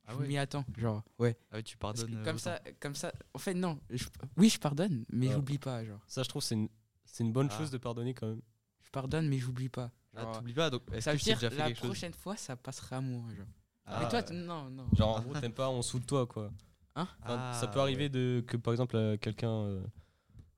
Ah 0.05 0.13
je 0.13 0.17
ouais. 0.17 0.27
m'y 0.27 0.37
attends. 0.37 0.65
Genre, 0.77 1.03
ouais. 1.19 1.37
Ah 1.51 1.55
ouais, 1.57 1.63
tu 1.63 1.77
pardonnes. 1.77 2.15
euh, 2.17 2.23
comme 2.23 2.39
ça, 2.39 2.59
comme 2.79 2.95
ça. 2.95 3.11
En 3.33 3.39
fait, 3.39 3.53
non. 3.53 3.79
je- 3.89 4.05
oui, 4.37 4.49
je 4.49 4.59
pardonne, 4.59 5.05
mais 5.09 5.29
Ah. 5.29 5.33
j'oublie 5.33 5.57
pas. 5.57 5.83
Genre, 5.85 5.99
Ça, 6.07 6.23
je 6.23 6.29
trouve, 6.29 6.41
c'est 6.43 6.55
une, 6.55 6.69
c'est 7.05 7.23
une 7.23 7.31
bonne 7.33 7.47
Ah. 7.51 7.57
chose 7.57 7.71
de 7.71 7.77
pardonner 7.77 8.13
quand 8.13 8.27
même. 8.27 8.41
je 8.83 8.89
pardonne, 8.91 9.27
mais 9.27 9.37
j'oublie 9.37 9.69
pas. 9.69 9.91
Ah, 10.15 10.21
Genre, 10.23 10.37
t'oublies 10.37 10.53
pas, 10.53 10.69
donc 10.69 10.81
est-ce 10.93 11.01
ça 11.01 11.11
que 11.11 11.17
veut 11.17 11.23
dire 11.23 11.35
déjà 11.35 11.49
fait 11.49 11.57
la 11.69 11.75
prochaine 11.75 12.13
fois, 12.13 12.35
ça 12.37 12.55
passera 12.55 12.97
à 12.97 13.01
moi. 13.01 13.23
Genre. 13.35 13.45
Ah, 13.85 13.99
mais 14.01 14.09
toi, 14.09 14.21
non, 14.33 14.69
non. 14.69 14.87
Genre, 14.93 15.17
en 15.17 15.21
gros, 15.21 15.33
t'aimes 15.39 15.53
pas, 15.53 15.69
on 15.69 15.81
de 15.99 16.05
toi, 16.05 16.25
quoi. 16.25 16.51
Hein 16.97 17.07
Enfin, 17.21 17.53
ça 17.53 17.61
Ah, 17.63 17.67
peut 17.67 17.79
arriver 17.79 18.09
de, 18.09 18.43
que, 18.47 18.57
par 18.57 18.73
exemple, 18.73 18.95
euh, 18.95 19.17
quelqu'un 19.17 19.51
euh, 19.51 19.79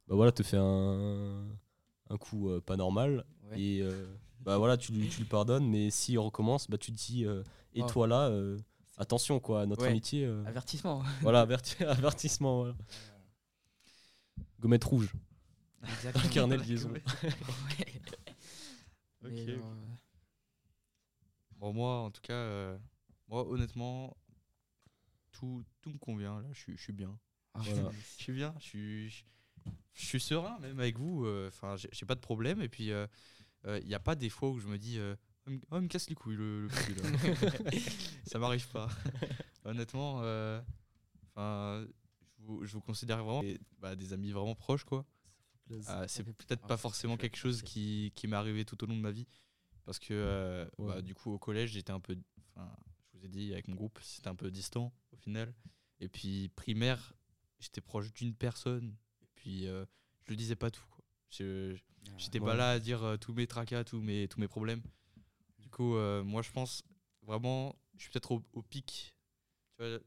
bah 0.07 0.15
voilà, 0.15 0.31
te 0.31 0.41
fait 0.41 0.57
un, 0.57 1.45
un 2.09 2.17
coup 2.17 2.49
euh, 2.49 2.61
pas 2.61 2.77
normal. 2.77 3.25
Ouais. 3.51 3.59
Et 3.61 3.81
euh, 3.81 4.07
bah 4.39 4.57
voilà, 4.57 4.77
tu, 4.77 4.93
lui- 4.93 5.09
tu 5.09 5.17
lui 5.19 5.25
pardonnes, 5.25 5.67
mais 5.67 5.89
s'il 5.89 6.17
recommence, 6.17 6.69
bah 6.69 6.77
tu 6.77 6.91
te 6.91 6.97
dis, 6.97 7.25
euh, 7.25 7.43
et 7.73 7.83
Oh. 7.83 7.87
toi 7.87 8.07
là, 8.07 8.29
euh, 8.29 8.57
attention, 8.97 9.39
quoi, 9.41 9.65
notre 9.65 9.83
Ouais. 9.83 9.89
amitié. 9.89 10.25
euh, 10.25 10.43
Avertissement. 10.47 11.03
voilà, 11.21 11.45
averti- 11.45 11.83
avertissement. 11.85 12.59
Voilà. 12.59 12.75
Gommette 14.61 14.83
rouge. 14.85 15.13
Exactement. 15.83 16.23
Le 16.23 16.29
carnet 16.33 16.57
de 16.57 16.63
liaison. 16.63 16.91
Ok. 19.25 19.31
Bon, 21.57 21.73
moi, 21.73 21.97
en 21.99 22.11
tout 22.11 22.21
cas, 22.21 22.33
euh, 22.33 22.77
moi, 23.27 23.45
honnêtement, 23.45 24.15
tout, 25.31 25.63
tout 25.81 25.89
me 25.91 25.97
convient. 25.97 26.41
Là, 26.41 26.47
je 26.53 26.59
suis- 26.59 26.77
je 26.77 26.81
suis 26.81 26.93
bien. 26.93 27.17
ah, 27.53 27.59
Voilà. 27.63 27.91
Je 28.17 28.23
suis 28.23 28.33
bien. 28.33 28.53
Je 28.59 28.63
suis, 28.63 29.09
je, 29.09 29.23
je 29.93 30.05
suis 30.05 30.19
serein, 30.19 30.57
même 30.59 30.79
avec 30.79 30.97
vous. 30.97 31.25
euh, 31.25 31.47
Enfin, 31.49 31.75
j'ai 31.77 31.89
j'ai 31.91 32.05
pas 32.05 32.15
de 32.15 32.19
problème. 32.21 32.61
Et 32.61 32.69
puis, 32.69 32.85
il 32.91 33.85
n'y 33.85 33.93
a 33.95 33.99
pas 33.99 34.15
des 34.15 34.29
fois 34.29 34.49
où 34.49 34.59
je 34.59 34.67
me 34.67 34.77
dis, 34.77 34.97
euh, 34.99 35.15
oh, 35.45 35.49
il 35.51 35.53
me- 35.57 35.61
oh, 35.71 35.81
me 35.81 35.87
casse 35.87 36.09
les 36.09 36.15
couilles 36.15 36.35
le, 36.37 36.63
le 36.63 36.69
cul, 36.69 36.93
là. 36.95 37.03
Ça 38.25 38.39
m'arrive 38.39 38.67
pas. 38.69 38.89
Honnêtement, 39.65 40.21
euh, 40.23 40.61
enfin, 41.35 41.85
je, 42.37 42.43
vous, 42.45 42.65
je 42.65 42.73
vous 42.73 42.81
considère 42.81 43.17
vraiment 43.23 43.41
des, 43.41 43.59
bah, 43.79 43.95
des 43.95 44.13
amis 44.13 44.31
vraiment 44.31 44.55
proches, 44.55 44.83
quoi. 44.85 45.05
Ah, 45.85 46.07
c'est 46.07 46.23
fait- 46.23 46.33
peut-être 46.33 46.61
ah, 46.63 46.67
pas 46.67 46.77
forcément 46.77 47.15
quelque 47.17 47.37
chose 47.37 47.61
qui, 47.61 48.11
qui 48.15 48.27
m'est 48.27 48.35
arrivé 48.37 48.65
tout 48.65 48.81
au 48.83 48.87
long 48.87 48.95
de 48.95 49.01
ma 49.01 49.11
vie. 49.11 49.27
Parce 49.85 49.99
que 49.99 50.13
euh, 50.13 50.65
Ouais. 50.77 50.87
bah, 50.95 51.01
du 51.01 51.13
coup, 51.13 51.31
au 51.31 51.37
collège, 51.39 51.71
j'étais 51.71 51.91
un 51.91 51.99
peu. 51.99 52.15
Vous 53.19 53.25
ai 53.25 53.29
dit, 53.29 53.51
avec 53.53 53.67
mon 53.67 53.75
groupe, 53.75 53.99
c'était 54.01 54.27
un 54.29 54.35
peu 54.35 54.49
distant 54.51 54.93
au 55.11 55.17
final. 55.17 55.53
Et 55.99 56.07
puis, 56.07 56.49
primaire, 56.55 57.13
j'étais 57.59 57.81
proche 57.81 58.13
d'une 58.13 58.33
personne. 58.33 58.95
Et 59.21 59.27
puis, 59.35 59.67
euh, 59.67 59.85
je 60.25 60.31
le 60.31 60.35
disais 60.37 60.55
pas 60.55 60.71
tout. 60.71 60.85
Quoi. 60.91 61.03
Je- 61.29 61.75
Ah, 62.07 62.11
J'étais 62.17 62.39
Ouais. 62.39 62.45
pas 62.45 62.55
là 62.55 62.71
à 62.71 62.79
dire 62.79 63.03
euh, 63.03 63.17
tous 63.17 63.33
mes 63.33 63.45
tracas, 63.45 63.83
tous 63.83 63.99
mes, 64.01 64.27
tous 64.29 64.39
mes 64.39 64.47
problèmes. 64.47 64.81
Du 65.57 65.69
coup, 65.69 65.95
euh, 65.97 66.23
moi, 66.23 66.41
je 66.41 66.49
pense 66.51 66.81
vraiment, 67.23 67.75
je 67.97 68.03
suis 68.03 68.09
peut-être 68.11 68.31
au, 68.31 68.41
au 68.53 68.61
pic. 68.63 69.13
Tu 69.77 69.83
vois, 69.83 69.99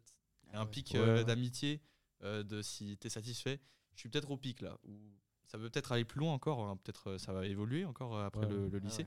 un 0.54 0.64
ouais. 0.64 0.70
pic 0.70 0.92
Ouais, 0.94 1.22
d'amitié, 1.24 1.82
de 2.22 2.62
si 2.62 2.96
tu 2.98 3.06
es 3.06 3.10
satisfait. 3.10 3.60
Je 3.94 4.00
suis 4.00 4.08
peut-être 4.08 4.30
au 4.30 4.38
pic 4.38 4.62
là. 4.62 4.78
Où 4.84 4.98
ça 5.46 5.58
peut 5.58 5.68
peut-être 5.68 5.92
aller 5.92 6.06
plus 6.06 6.18
loin 6.20 6.32
encore. 6.32 6.66
hein, 6.66 6.76
peut-être 6.78 7.18
ça 7.18 7.32
va 7.34 7.46
évoluer 7.46 7.84
encore 7.84 8.18
après 8.18 8.46
le, 8.48 8.68
le 8.70 8.78
Ah 8.78 8.86
lycée. 8.86 9.06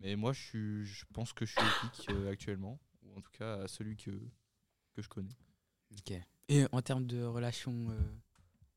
Mais 0.00 0.14
moi, 0.16 0.32
je, 0.34 0.40
suis, 0.42 0.84
je 0.84 1.04
pense 1.14 1.32
que 1.32 1.46
je 1.46 1.52
suis 1.52 1.62
au 1.64 1.70
pic 1.70 2.10
actuellement. 2.30 2.78
Ou 3.10 3.18
en 3.18 3.20
tout 3.20 3.30
cas, 3.32 3.66
celui 3.68 3.96
que, 3.96 4.10
que 4.92 5.02
je 5.02 5.08
connais. 5.08 5.36
Ok. 5.92 6.12
Et 6.48 6.66
en 6.72 6.82
termes 6.82 7.06
de 7.06 7.22
relations 7.24 7.90
euh, 7.90 8.00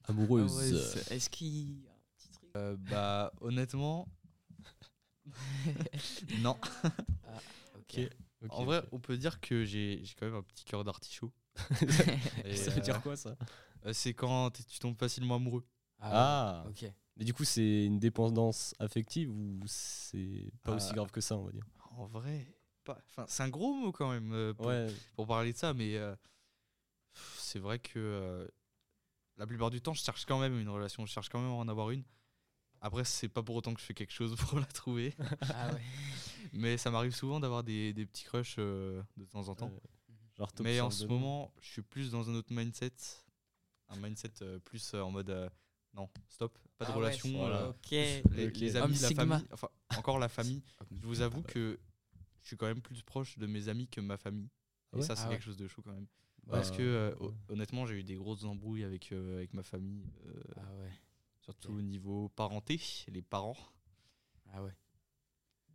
Amoureuse. 0.06 0.52
amoureuses, 0.52 1.12
est-ce 1.12 1.30
qu'il 1.30 1.82
y 1.82 1.88
a 1.88 1.92
un 1.92 2.02
petit 2.18 2.30
truc 2.30 2.50
Euh, 2.56 2.76
bah, 2.78 3.32
honnêtement, 3.42 4.08
non. 6.40 6.58
Ok. 7.78 8.00
Ok, 8.42 8.50
en 8.52 8.66
vrai, 8.66 8.84
on 8.92 9.00
peut 9.00 9.18
dire 9.18 9.40
que 9.40 9.64
j'ai 9.64 10.02
j'ai 10.04 10.16
quand 10.16 10.26
même 10.26 10.36
un 10.36 10.44
petit 10.44 10.66
cœur 10.66 10.84
d'artichaut. 10.84 11.32
Ça 11.56 12.72
veut 12.72 12.82
dire 12.82 12.98
euh, 12.98 13.00
quoi 13.00 13.16
ça? 13.16 13.38
C'est 13.94 14.14
quand 14.14 14.52
tu 14.52 14.80
tombes 14.80 14.98
facilement 14.98 15.36
amoureux. 15.36 15.66
Ah. 16.00 16.66
ok. 16.68 16.92
Mais 17.16 17.24
du 17.26 17.34
coup, 17.34 17.44
c'est 17.46 17.86
une 17.86 18.00
dépendance 18.00 18.74
affective 18.80 19.30
ou 19.30 19.62
c'est 19.68 20.52
pas 20.64 20.76
aussi 20.76 20.90
Ah. 20.92 20.96
grave 20.96 21.12
que 21.12 21.22
ça, 21.22 21.38
on 21.38 21.44
va 21.46 21.52
dire? 21.52 21.66
En 21.92 22.08
vrai, 22.08 22.48
pas. 22.84 23.00
Enfin, 23.10 23.26
c'est 23.28 23.44
un 23.44 23.50
gros 23.50 23.74
mot 23.74 23.92
quand 23.92 24.12
même 24.12 24.32
euh, 24.34 24.54
pour, 24.54 24.68
Ouais. 24.68 24.88
pour 25.16 25.28
parler 25.28 25.54
de 25.54 25.58
ça, 25.58 25.74
mais 25.74 25.96
euh, 25.98 26.16
c'est 27.38 27.60
vrai 27.60 27.80
que 27.80 27.94
euh, 27.98 28.48
la 29.38 29.48
plupart 29.48 29.70
du 29.70 29.82
temps, 29.82 29.94
je 29.94 30.04
cherche 30.04 30.26
quand 30.26 30.40
même 30.40 30.60
une 30.60 30.70
relation, 30.70 31.06
je 31.06 31.12
cherche 31.12 31.30
quand 31.30 31.40
même 31.42 31.50
à 31.50 31.54
en 31.54 31.68
avoir 31.68 31.92
une. 31.92 32.04
Après, 32.82 33.06
c'est 33.06 33.30
pas 33.30 33.42
pour 33.42 33.56
autant 33.56 33.74
que 33.74 33.80
je 33.80 33.86
fais 33.86 33.94
quelque 33.94 34.12
chose 34.12 34.36
pour 34.50 34.60
la 34.60 34.66
trouver, 34.66 35.16
Ah 35.54 35.72
ouais. 35.74 35.82
mais 36.54 36.78
ça 36.78 36.92
m'arrive 36.92 37.16
souvent 37.16 37.40
d'avoir 37.40 37.64
des, 37.64 37.94
des 37.94 38.06
petits 38.06 38.26
crushs 38.26 38.56
euh, 38.60 39.02
de 39.18 39.26
temps 39.26 39.48
en 39.48 39.56
temps. 39.56 39.70
Ouais. 39.70 39.82
Genre 40.38 40.52
Mais 40.62 40.82
en 40.82 40.90
ce 40.90 41.06
moment, 41.06 41.54
je 41.62 41.68
suis 41.70 41.82
plus 41.84 42.10
dans 42.12 42.30
un 42.30 42.34
autre 42.34 42.52
mindset, 42.52 42.92
un 43.90 43.96
mindset 43.98 44.32
euh, 44.42 44.60
plus 44.60 44.94
euh, 44.96 45.02
en 45.02 45.12
mode 45.12 45.30
euh, 45.30 45.48
non, 45.94 46.10
stop, 46.28 46.58
pas 46.80 46.86
de 46.86 46.90
Ah 46.90 46.94
ouais, 46.98 47.00
relation. 47.06 47.70
Ok. 47.70 47.92
les, 47.92 48.24
Ok. 48.48 48.58
les 48.58 48.76
Homme 48.76 48.84
amis, 48.86 48.98
la 49.00 49.08
Sigma. 49.10 49.26
famille, 49.28 49.48
enfin 49.52 49.70
encore 49.96 50.18
la 50.18 50.28
famille. 50.30 50.64
Je 50.92 51.06
vous 51.06 51.22
avoue 51.22 51.44
Ah 51.46 51.48
ouais. 51.48 51.54
que 51.54 51.80
je 52.44 52.48
suis 52.50 52.58
quand 52.58 52.68
même 52.68 52.82
plus 52.82 53.02
proche 53.02 53.38
de 53.38 53.48
mes 53.48 53.70
amis 53.70 53.88
que 53.88 54.02
ma 54.02 54.18
famille. 54.18 54.50
Ah 54.94 54.98
Et 54.98 55.02
ouais 55.02 55.08
ça, 55.08 55.16
c'est 55.16 55.24
Ah 55.24 55.30
ouais. 55.30 55.36
quelque 55.36 55.44
chose 55.44 55.58
de 55.58 55.68
chaud 55.68 55.82
quand 55.82 55.94
même. 55.94 56.08
Bah, 56.46 56.58
Parce 56.58 56.72
que 56.72 56.82
euh, 56.84 57.16
ouais. 57.20 57.34
honnêtement, 57.50 57.86
j'ai 57.86 57.96
eu 57.96 58.04
des 58.04 58.16
grosses 58.16 58.44
embrouilles 58.44 58.84
avec, 58.84 59.12
euh, 59.12 59.38
avec 59.38 59.54
ma 59.54 59.64
famille, 59.64 60.06
euh, 60.28 60.44
Ah 60.58 60.76
ouais. 60.82 60.92
surtout 61.42 61.74
au 61.74 61.82
niveau 61.82 62.30
parenté, 62.30 62.80
les 63.10 63.22
parents. 63.22 63.58
Ah 64.54 64.62
ouais. 64.64 64.74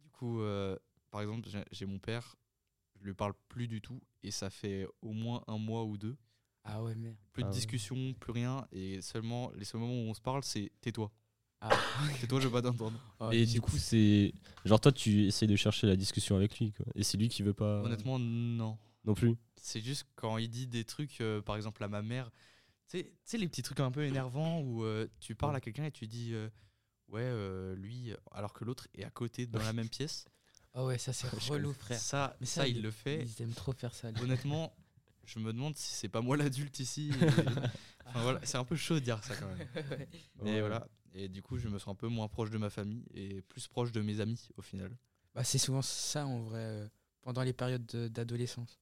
Du 0.03 0.11
coup, 0.11 0.41
euh, 0.41 0.77
par 1.11 1.21
exemple, 1.21 1.49
j'ai- 1.49 1.65
j'ai 1.71 1.87
mon 1.87 1.99
père, 1.99 2.37
je 2.97 3.05
lui 3.05 3.15
parle 3.15 3.35
plus 3.49 3.69
du 3.69 3.81
tout 3.81 4.01
et 4.23 4.31
ça 4.31 4.51
fait 4.51 4.87
au 5.03 5.13
moins 5.13 5.45
un 5.47 5.59
mois 5.59 5.85
ou 5.85 5.97
deux. 5.99 6.17
Ah 6.65 6.83
ouais, 6.83 6.95
merde. 6.95 7.17
Plus 7.33 7.43
Ah 7.43 7.47
de 7.47 7.51
ouais. 7.51 7.55
discussion, 7.55 8.15
plus 8.21 8.33
rien. 8.33 8.67
Et 8.73 9.01
seulement, 9.01 9.51
les 9.55 9.65
seuls 9.65 9.81
moments 9.81 9.95
où 10.03 10.11
on 10.11 10.15
se 10.15 10.21
parle, 10.21 10.45
c'est 10.45 10.71
tais-toi. 10.81 11.11
Ah. 11.61 11.71
Tais-toi, 12.21 12.40
je 12.40 12.47
veux 12.47 12.53
pas 12.53 12.62
t'entendre. 12.62 12.99
Et 13.33 13.44
du 13.47 13.61
coup, 13.61 13.77
c'est. 13.79 14.33
Genre, 14.64 14.81
toi, 14.81 14.92
tu 14.92 15.27
essayes 15.27 15.49
de 15.49 15.57
chercher 15.57 15.87
la 15.87 15.97
discussion 15.97 16.37
avec 16.37 16.59
lui, 16.59 16.73
quoi. 16.73 16.87
Et 16.94 17.03
c'est 17.03 17.18
lui 17.18 17.29
qui 17.29 17.42
veut 17.42 17.55
pas. 17.55 17.83
Honnêtement, 17.83 18.18
non. 18.18 18.79
Non 19.05 19.14
plus. 19.14 19.35
C'est 19.61 19.81
juste 19.81 20.07
quand 20.14 20.38
il 20.38 20.49
dit 20.49 20.66
des 20.66 20.85
trucs, 20.85 21.21
euh, 21.21 21.40
par 21.42 21.57
exemple 21.57 21.83
à 21.83 21.88
ma 21.88 22.01
mère, 22.03 22.31
tu 22.88 23.05
sais- 23.25 23.38
les 23.38 23.49
petits 23.49 23.62
trucs 23.62 23.81
un 23.81 23.90
peu 23.90 24.05
énervants 24.05 24.61
où 24.61 24.85
euh, 24.85 25.09
tu 25.21 25.35
parles 25.35 25.57
à 25.57 25.61
quelqu'un 25.61 25.85
et 25.85 25.90
tu 25.90 26.07
dis 26.07 26.33
euh, 26.33 26.49
Ouais, 27.09 27.23
euh, 27.25 27.75
lui, 27.75 28.12
alors 28.33 28.53
que 28.53 28.64
l'autre 28.64 28.87
est 28.94 29.05
à 29.05 29.11
côté 29.11 29.47
dans 29.47 29.62
la 29.62 29.73
même 29.73 29.88
pièce. 29.88 30.25
Ah 30.75 30.85
ouais, 30.85 30.99
ça 30.99 31.12
c'est 31.12 31.27
relou, 31.51 31.73
frère. 31.73 31.99
Ça, 31.99 32.37
Mais 32.40 32.47
ça, 32.47 32.61
ça, 32.61 32.68
il 32.68 32.77
il- 32.77 32.83
le 32.83 32.90
fait. 32.92 33.23
Ils 33.25 33.42
aiment 33.42 33.55
trop 33.55 33.73
faire 33.73 33.94
ça. 33.94 34.09
Honnêtement, 34.23 34.73
je 35.25 35.38
me 35.40 35.53
demande 35.53 35.75
si 35.77 35.94
c'est 35.94 36.09
pas 36.11 36.21
moi 36.21 36.37
l'adulte 36.37 36.79
ici. 36.79 37.11
et- 37.11 37.25
Enfin, 38.07 38.23
voilà, 38.23 38.40
c'est 38.44 38.59
un 38.59 38.64
peu 38.64 38.77
chaud 38.77 38.94
de 38.94 39.01
dire 39.01 39.23
ça 39.25 39.35
quand 39.35 39.49
même. 39.49 39.66
Ouais. 39.90 40.09
Et 40.42 40.44
Ouais. 40.44 40.61
voilà. 40.61 40.87
Et 41.14 41.29
du 41.29 41.42
coup, 41.42 41.59
je 41.59 41.68
me 41.68 41.79
sens 41.79 41.88
un 41.88 41.94
peu 41.94 42.09
moins 42.09 42.29
proche 42.29 42.51
de 42.51 42.59
ma 42.59 42.71
famille 42.71 43.05
et 43.14 43.42
plus 43.42 43.66
proche 43.68 43.92
de 43.92 44.01
mes 44.01 44.21
amis 44.21 44.49
au 44.57 44.62
final. 44.62 44.97
Bah, 45.35 45.44
c'est 45.44 45.59
souvent 45.59 45.83
ça 45.83 46.27
en 46.27 46.40
vrai, 46.40 46.61
euh, 46.61 46.88
pendant 47.23 47.42
les 47.42 47.53
périodes 47.53 47.87
de- 47.87 48.09
d'adolescence. 48.09 48.81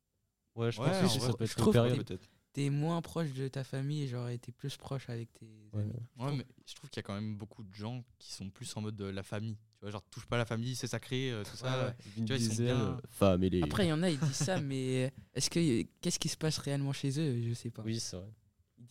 Ouais, 0.54 0.72
je 0.72 0.80
Ouais, 0.80 0.86
pense 0.90 1.02
en 1.02 1.14
que 1.14 1.20
ça 1.20 1.32
peut 1.34 1.44
je 1.46 1.52
être 1.52 1.72
période. 1.72 2.04
peut-être. 2.04 2.28
T'es 2.52 2.70
moins 2.70 3.02
proche 3.02 3.32
de 3.34 3.48
ta 3.48 3.64
famille 3.64 4.04
et 4.04 4.08
genre 4.08 4.28
t'es 4.40 4.50
plus 4.52 4.76
proche 4.78 5.10
avec 5.10 5.30
tes 5.34 5.68
Ouais. 5.74 5.82
amis. 5.82 5.92
Ouais, 6.16 6.34
mais 6.34 6.46
je 6.66 6.74
trouve 6.74 6.88
qu'il 6.88 6.98
y 6.98 7.00
a 7.00 7.02
quand 7.02 7.14
même 7.14 7.36
beaucoup 7.36 7.62
de 7.62 7.74
gens 7.74 8.02
qui 8.18 8.32
sont 8.32 8.48
plus 8.48 8.74
en 8.76 8.80
mode 8.80 8.96
de 8.96 9.04
la 9.04 9.22
famille. 9.22 9.56
Tu 9.56 9.80
vois, 9.82 9.90
genre 9.90 10.02
touche 10.10 10.24
pas 10.26 10.38
la 10.38 10.46
famille, 10.46 10.74
c'est 10.74 10.86
sacré, 10.86 11.30
euh, 11.30 11.44
tout 11.44 11.56
ça. 11.58 11.88
Ouais, 11.88 11.94
Tu 12.04 12.08
vois, 12.32 12.36
ils 12.36 12.40
sont 12.40 12.48
Diesel, 12.54 12.66
bien. 12.66 12.96
euh, 12.96 13.00
femme 13.10 13.44
et 13.44 13.50
les. 13.50 13.62
Après, 13.62 13.84
il 13.84 13.88
y 13.90 13.92
en 13.92 14.02
a, 14.02 14.08
ils 14.08 14.18
disent 14.18 14.36
ça, 14.36 14.58
mais 14.60 15.12
est-ce 15.34 15.50
que 15.50 15.82
qu'est-ce 16.00 16.18
qui 16.18 16.30
se 16.30 16.38
passe 16.38 16.56
réellement 16.56 16.94
chez 16.94 17.20
eux? 17.20 17.42
Je 17.46 17.52
sais 17.52 17.70
pas. 17.70 17.82
Oui, 17.82 18.00
c'est 18.00 18.16
vrai. 18.16 18.30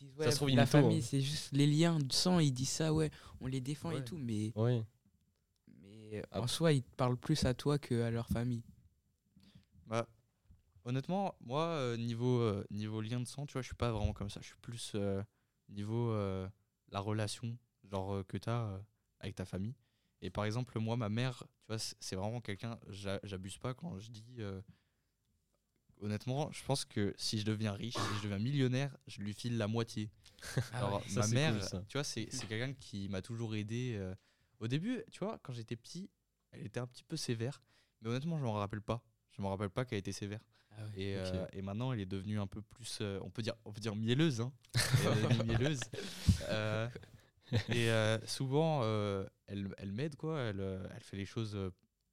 Ils 0.02 0.08
disent, 0.08 0.14
Ça 0.18 0.26
ouais, 0.26 0.32
se 0.32 0.36
trouve, 0.38 0.50
la 0.50 0.66
famille, 0.66 1.02
c'est 1.02 1.22
juste 1.22 1.52
les 1.54 1.68
liens 1.68 2.00
de 2.00 2.12
sang. 2.12 2.40
Ils 2.40 2.52
disent 2.52 2.70
ça, 2.70 2.94
ouais, 2.94 3.10
on 3.42 3.48
les 3.48 3.62
défend 3.62 3.90
Ouais. 3.90 4.00
et 4.00 4.04
tout, 4.04 4.18
mais, 4.18 4.52
mais 5.82 6.24
en 6.32 6.48
soi, 6.48 6.74
ils 6.74 6.84
te 6.84 6.96
parlent 6.96 7.18
plus 7.18 7.44
à 7.46 7.54
toi 7.54 7.78
qu'à 7.78 8.10
leur 8.12 8.28
famille. 8.28 8.64
Bah, 9.88 10.08
honnêtement, 10.84 11.36
moi, 11.42 11.66
euh, 11.68 11.98
niveau, 11.98 12.40
euh, 12.40 12.66
niveau 12.72 13.02
lien 13.02 13.20
de 13.20 13.26
sang, 13.26 13.46
tu 13.46 13.54
vois, 13.54 13.62
je 13.62 13.68
suis 13.68 13.76
pas 13.76 13.92
vraiment 13.92 14.14
comme 14.14 14.30
ça. 14.30 14.40
Je 14.42 14.48
suis 14.48 14.58
plus 14.62 14.92
euh, 14.96 15.22
niveau 15.70 16.10
euh, 16.12 16.48
la 16.90 17.00
relation 17.00 17.58
genre 17.84 18.16
euh, 18.16 18.24
que 18.24 18.38
tu 18.38 18.50
as 18.50 18.82
avec 19.20 19.36
ta 19.36 19.46
famille. 19.46 19.76
Et 20.22 20.30
par 20.32 20.46
exemple, 20.46 20.80
moi, 20.80 20.98
ma 20.98 21.10
mère, 21.10 21.44
tu 21.62 21.68
vois, 21.68 21.78
c'est 21.78 22.16
vraiment 22.16 22.42
quelqu'un, 22.42 22.80
j'a- 22.90 23.20
j'abuse 23.24 23.58
pas 23.58 23.74
quand 23.74 23.98
je 24.00 24.10
dis. 24.12 24.42
Honnêtement, 26.02 26.52
je 26.52 26.64
pense 26.64 26.86
que 26.86 27.14
si 27.18 27.40
je 27.40 27.46
deviens 27.46 27.74
riche, 27.74 27.94
si 27.96 28.18
je 28.18 28.24
deviens 28.24 28.40
millionnaire, 28.40 28.96
je 29.08 29.22
lui 29.22 29.34
file 29.34 29.58
la 29.58 29.68
moitié. 29.68 30.10
Ah 30.74 30.78
Alors, 30.78 30.96
ouais. 31.06 31.14
ma 31.16 31.28
mère, 31.28 31.70
cool, 31.70 31.86
tu 31.88 31.98
vois, 31.98 32.04
c'est 32.04 32.28
c'est 32.32 32.48
quelqu'un 32.48 32.74
qui 32.74 33.10
m'a 33.10 33.22
toujours 33.22 33.56
aidé. 33.56 33.96
euh, 33.98 34.14
Au 34.60 34.68
début, 34.68 35.04
tu 35.12 35.20
vois, 35.20 35.40
quand 35.42 35.54
j'étais 35.54 35.76
petit, 35.76 36.10
elle 36.52 36.66
était 36.66 36.80
un 36.80 36.88
petit 36.88 37.04
peu 37.04 37.18
sévère. 37.18 37.62
Mais 38.02 38.10
honnêtement, 38.10 38.38
je 38.38 38.44
m'en 38.44 38.54
rappelle 38.54 38.82
pas. 38.82 39.04
Je 39.32 39.42
me 39.42 39.48
rappelle 39.48 39.70
pas 39.70 39.86
qu'elle 39.86 40.00
était 40.00 40.12
sévère. 40.12 40.42
Ah. 40.78 40.84
Et, 40.96 41.16
euh, 41.16 41.46
et 41.54 41.62
maintenant, 41.62 41.92
elle 41.94 42.00
est 42.02 42.06
devenue 42.06 42.40
un 42.40 42.48
peu 42.48 42.62
plus, 42.62 43.00
euh, 43.02 43.20
on 43.24 43.30
peut 43.30 43.42
dire, 43.42 43.56
on 43.66 43.72
peut 43.72 43.82
dire 43.82 43.96
mielleuse. 43.96 44.42
Hein. 44.42 44.52
Elle 44.76 45.18
est 45.18 45.22
devenue 45.24 45.46
mielleuse. 45.58 45.80
Et 47.70 47.90
souvent, 48.28 48.84
elle, 49.48 49.74
elle 49.78 49.92
m'aide, 49.92 50.16
quoi. 50.16 50.40
Elle, 50.42 50.60
elle 50.94 51.04
fait 51.04 51.18
les 51.18 51.26
choses. 51.26 51.56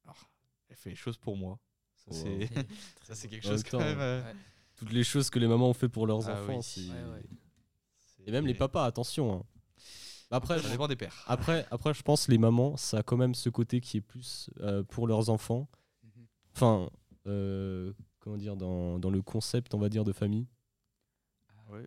alors, 0.03 0.29
elle 0.69 0.75
fait 0.77 0.89
les 0.89 0.95
choses 0.95 1.17
pour 1.17 1.37
moi. 1.37 1.59
Ça, 2.09 2.25
Wow. 2.25 2.37
c'est, 3.13 3.27
quelque 3.27 3.45
chose 3.47 3.63
quand 3.63 3.79
même. 3.79 3.99
euh, 3.99 4.21
Ouais. 4.23 4.35
Toutes 4.75 4.91
les 4.91 5.03
choses 5.03 5.29
que 5.29 5.39
les 5.39 5.47
mamans 5.47 5.69
ont 5.69 5.73
fait 5.73 5.87
pour 5.89 6.05
leurs 6.07 6.27
Ah 6.29 6.33
enfants. 6.41 6.57
oui. 6.57 6.63
c'est- 6.63 6.81
Ouais, 6.89 7.11
ouais. 7.13 7.23
Et 8.25 8.31
même 8.31 8.45
les 8.47 8.53
papas, 8.53 8.85
attention. 8.85 9.33
hein. 9.33 9.43
Après, 10.31 10.59
Ça 10.59 10.69
dépend 10.69 10.87
des 10.87 10.95
pères. 10.95 11.23
après, 11.27 11.65
après, 11.69 11.93
je 11.93 12.01
pense 12.01 12.27
les 12.27 12.37
mamans, 12.39 12.75
ça 12.75 12.99
a 12.99 13.03
quand 13.03 13.17
même 13.17 13.35
ce 13.35 13.49
côté 13.49 13.81
qui 13.81 13.97
est 13.97 14.01
plus 14.01 14.49
euh, 14.61 14.81
pour 14.83 15.07
leurs 15.07 15.29
enfants. 15.29 15.69
Mhm. 16.03 16.25
Enfin, 16.55 16.89
euh, 17.27 17.93
comment 18.19 18.37
dire, 18.37 18.55
dans, 18.55 18.97
dans 18.97 19.11
le 19.11 19.21
concept, 19.21 19.73
on 19.75 19.79
va 19.79 19.89
dire, 19.89 20.03
de 20.03 20.11
famille. 20.11 20.47
Ouais. 21.69 21.85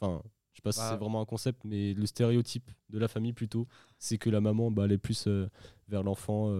Enfin, 0.00 0.22
je 0.52 0.56
sais 0.58 0.62
pas 0.62 0.72
si 0.72 0.78
Bah. 0.78 0.90
c'est 0.92 0.96
vraiment 0.96 1.20
un 1.20 1.24
concept, 1.24 1.62
mais 1.64 1.92
le 1.94 2.06
stéréotype 2.06 2.70
de 2.90 2.98
la 2.98 3.08
famille 3.08 3.32
plutôt, 3.32 3.66
c'est 3.98 4.18
que 4.18 4.30
la 4.30 4.40
maman, 4.40 4.70
bah, 4.70 4.84
elle 4.84 4.92
est 4.92 4.98
plus 4.98 5.26
euh, 5.26 5.48
vers 5.88 6.02
l'enfant. 6.02 6.50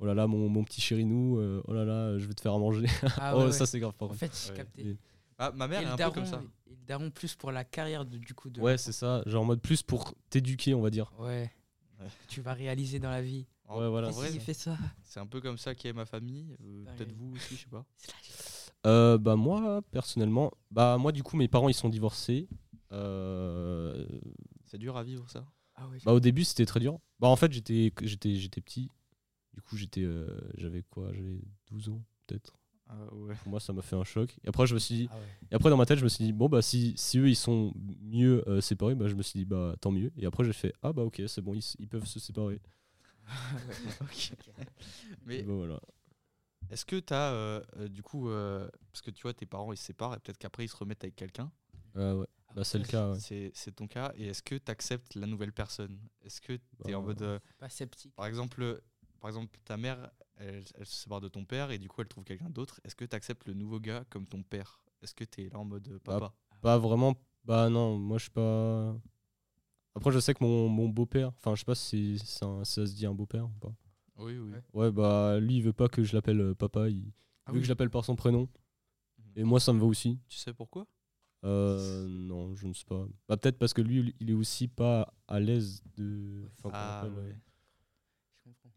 Oh 0.00 0.06
là 0.06 0.14
là, 0.14 0.26
mon, 0.26 0.48
mon 0.48 0.64
petit 0.64 0.80
chérinou, 0.80 1.38
euh, 1.38 1.62
oh 1.68 1.72
là 1.72 1.84
là, 1.84 2.18
je 2.18 2.26
vais 2.26 2.34
te 2.34 2.40
faire 2.40 2.54
à 2.54 2.58
manger. 2.58 2.86
Ah 3.18 3.32
oh, 3.36 3.44
ouais, 3.44 3.52
ça 3.52 3.60
ouais. 3.60 3.66
c'est 3.66 3.78
grave. 3.80 3.94
par 3.94 4.10
En 4.10 4.14
fait, 4.14 4.32
j'ai 4.44 4.50
Ouais. 4.50 4.56
capté. 4.56 4.82
Et- 4.88 4.96
Ah, 5.38 5.52
ma 5.54 5.68
mère 5.68 5.80
Et 5.80 5.84
est 5.84 5.88
un 5.88 5.96
daron, 5.96 6.12
peu 6.12 6.20
comme 6.20 6.28
ça. 6.30 6.42
et 6.66 6.70
le 6.70 6.84
daron 6.86 7.10
plus 7.10 7.34
pour 7.34 7.50
la 7.52 7.64
carrière 7.64 8.04
de, 8.04 8.18
du 8.18 8.34
coup 8.34 8.50
de 8.50 8.60
Ouais, 8.60 8.76
c'est 8.76 8.92
ça. 8.92 9.22
Genre 9.26 9.42
en 9.42 9.46
mode 9.46 9.62
plus 9.62 9.82
pour 9.82 10.12
t'éduquer, 10.28 10.74
on 10.74 10.82
va 10.82 10.90
dire. 10.90 11.12
Ouais. 11.18 11.50
Ouais. 12.00 12.06
Tu 12.28 12.40
vas 12.42 12.52
réaliser 12.54 12.98
dans 12.98 13.10
la 13.10 13.22
vie. 13.22 13.46
En, 13.66 13.78
Ouais, 13.80 13.88
voilà, 13.88 14.10
vrai, 14.10 14.28
fait 14.32 14.52
ça 14.52 14.76
c'est 15.02 15.20
un 15.20 15.26
peu 15.26 15.40
comme 15.40 15.56
ça 15.56 15.74
qu'est 15.76 15.92
ma 15.92 16.04
famille. 16.04 16.56
euh. 16.64 16.84
Peut-être 16.96 17.12
vous 17.12 17.32
aussi, 17.36 17.54
je 17.56 17.60
sais 17.62 17.68
pas. 17.70 17.84
Euh, 18.86 19.16
bah 19.16 19.36
moi 19.36 19.80
personnellement, 19.92 20.50
bah 20.70 20.96
moi 20.98 21.12
du 21.12 21.22
coup 21.22 21.36
mes 21.36 21.46
parents 21.48 21.68
ils 21.68 21.74
sont 21.74 21.88
divorcés. 21.88 22.48
Euh, 22.92 24.04
C'est 24.64 24.78
dur 24.78 24.96
à 24.96 25.02
vivre 25.04 25.28
ça. 25.30 25.44
Ah 25.76 25.86
ouais. 25.88 25.98
bah 26.04 26.12
au 26.12 26.20
début 26.20 26.44
c'était 26.44 26.66
très 26.66 26.80
dur. 26.80 26.98
Bah 27.20 27.28
en 27.28 27.36
fait 27.36 27.52
j'étais 27.52 27.92
j'étais 28.02 28.34
j'étais 28.36 28.60
petit. 28.60 28.90
Du 29.60 29.68
coup 29.68 29.76
j'étais 29.76 30.02
euh, 30.02 30.26
j'avais 30.56 30.82
quoi 30.82 31.12
J'avais 31.12 31.38
12 31.70 31.90
ans 31.90 32.02
peut-être. 32.26 32.56
Ah, 32.88 32.96
ouais. 33.14 33.34
Pour 33.36 33.50
moi 33.50 33.60
ça 33.60 33.72
m'a 33.72 33.82
fait 33.82 33.94
un 33.94 34.04
choc. 34.04 34.34
Et 34.42 34.48
après 34.48 34.66
je 34.66 34.72
me 34.74 34.78
suis 34.80 34.94
dit 34.96 35.08
Ah 35.12 35.16
ouais. 35.16 35.22
et 35.52 35.54
après 35.54 35.68
dans 35.70 35.76
ma 35.76 35.84
tête 35.86 35.98
je 35.98 36.04
me 36.04 36.08
suis 36.08 36.24
dit 36.24 36.32
bon 36.32 36.48
bah 36.48 36.62
si 36.62 36.94
si 36.96 37.18
eux 37.18 37.28
ils 37.28 37.36
sont 37.36 37.72
mieux 38.00 38.42
euh, 38.48 38.60
séparés 38.60 38.94
bah 38.94 39.06
je 39.06 39.14
me 39.14 39.22
suis 39.22 39.38
dit 39.40 39.44
bah 39.44 39.76
tant 39.80 39.90
mieux. 39.92 40.10
Et 40.16 40.26
après 40.26 40.44
j'ai 40.44 40.52
fait 40.54 40.72
ah 40.82 40.92
bah 40.92 41.02
ok 41.02 41.22
c'est 41.28 41.42
bon 41.42 41.54
ils, 41.54 41.62
ils 41.78 41.88
peuvent 41.88 42.06
se 42.06 42.18
séparer. 42.18 42.60
Mais 45.26 45.42
bah, 45.42 45.52
voilà. 45.54 45.80
est-ce 46.70 46.84
que 46.84 46.96
tu 46.98 47.12
as 47.14 47.62
du 47.88 48.02
coup, 48.02 48.28
euh, 48.28 48.68
parce 48.92 49.02
que 49.02 49.10
tu 49.10 49.22
vois, 49.22 49.34
tes 49.34 49.46
parents 49.46 49.72
ils 49.72 49.76
se 49.76 49.84
séparent 49.84 50.14
et 50.14 50.18
peut-être 50.18 50.38
qu'après 50.38 50.64
ils 50.64 50.68
se 50.68 50.76
remettent 50.76 51.04
avec 51.04 51.16
quelqu'un. 51.16 51.50
Ah 51.94 52.16
ouais. 52.16 52.26
Bah 52.56 52.64
c'est 52.64 52.78
le 52.78 52.84
cas. 52.84 53.12
Ouais. 53.12 53.18
C'est 53.20 53.52
c'est 53.54 53.70
ton 53.76 53.86
cas. 53.86 54.12
Et 54.16 54.26
est-ce 54.28 54.42
que 54.42 54.56
tu 54.56 54.70
acceptes 54.70 55.14
la 55.14 55.26
nouvelle 55.28 55.52
personne? 55.52 56.00
Est-ce 56.24 56.40
que 56.40 56.54
tu 56.54 56.62
es 56.88 56.94
en 56.94 57.02
Bah, 57.02 57.06
mode. 57.08 57.22
euh, 57.22 57.38
Pas 57.58 57.68
sceptique. 57.68 58.12
par, 58.16 58.26
exemple, 58.26 58.80
par 59.20 59.28
exemple, 59.30 59.58
ta 59.64 59.76
mère, 59.76 60.10
elle, 60.36 60.64
elle 60.74 60.86
se 60.86 60.94
sépare 61.02 61.20
de 61.20 61.28
ton 61.28 61.44
père 61.44 61.70
et 61.70 61.78
du 61.78 61.88
coup 61.88 62.00
elle 62.00 62.08
trouve 62.08 62.24
quelqu'un 62.24 62.50
d'autre. 62.50 62.80
Est-ce 62.84 62.94
que 62.94 63.04
tu 63.04 63.14
acceptes 63.16 63.46
le 63.46 63.54
nouveau 63.54 63.78
gars 63.80 64.04
comme 64.10 64.26
ton 64.26 64.42
père? 64.42 64.80
Est-ce 65.02 65.14
que 65.14 65.24
tu 65.24 65.42
es 65.42 65.48
là 65.50 65.58
en 65.58 65.64
mode 65.64 65.86
euh, 65.88 65.98
Bah, 66.04 66.18
papa 66.20 66.34
Pas 66.60 66.78
vraiment. 66.78 67.14
Bah 67.44 67.68
non, 67.70 67.98
moi 67.98 68.18
je 68.18 68.22
suis 68.24 68.30
pas. 68.30 68.94
Après, 69.94 70.12
je 70.12 70.18
sais 70.20 70.34
que 70.34 70.44
mon, 70.44 70.68
mon 70.68 70.88
beau-père, 70.88 71.28
enfin, 71.38 71.54
je 71.54 71.60
sais 71.60 71.64
pas 71.64 71.74
si 71.74 72.18
c'est 72.18 72.44
un- 72.44 72.64
ça 72.64 72.86
se 72.86 72.94
dit 72.94 73.06
un 73.06 73.14
beau-père 73.14 73.46
ou 73.46 73.52
pas. 73.60 73.72
Oui, 74.18 74.36
oui. 74.38 74.52
Ouais. 74.72 74.90
Bah 74.92 75.38
lui, 75.40 75.56
il 75.56 75.62
veut 75.62 75.72
pas 75.72 75.88
que 75.88 76.02
je 76.04 76.14
l'appelle 76.14 76.40
euh, 76.40 76.54
papa, 76.54 76.88
il 76.88 77.12
Ah 77.46 77.50
veut 77.50 77.56
oui. 77.56 77.60
que 77.62 77.66
je 77.66 77.72
l'appelle 77.72 77.90
par 77.90 78.04
son 78.04 78.14
prénom. 78.16 78.48
Mhm. 79.18 79.32
Et 79.36 79.44
moi, 79.44 79.58
ça 79.60 79.72
me 79.72 79.80
va 79.80 79.86
aussi. 79.86 80.18
Tu 80.28 80.36
sais 80.38 80.52
pourquoi? 80.52 80.86
Euh, 81.44 82.06
non, 82.06 82.54
je 82.54 82.66
ne 82.66 82.74
sais 82.74 82.84
pas. 82.84 83.06
Bah, 83.28 83.36
peut-être 83.38 83.58
parce 83.58 83.72
que 83.72 83.80
lui, 83.80 84.14
il 84.20 84.30
est 84.30 84.34
aussi 84.34 84.68
pas 84.68 85.12
à 85.26 85.40
l'aise 85.40 85.82
de. 85.96 86.44
enfin, 86.58 86.70
Ah, 86.74 87.00
appelle, 87.00 87.12
euh, 87.18 87.28
ouais. 87.30 87.36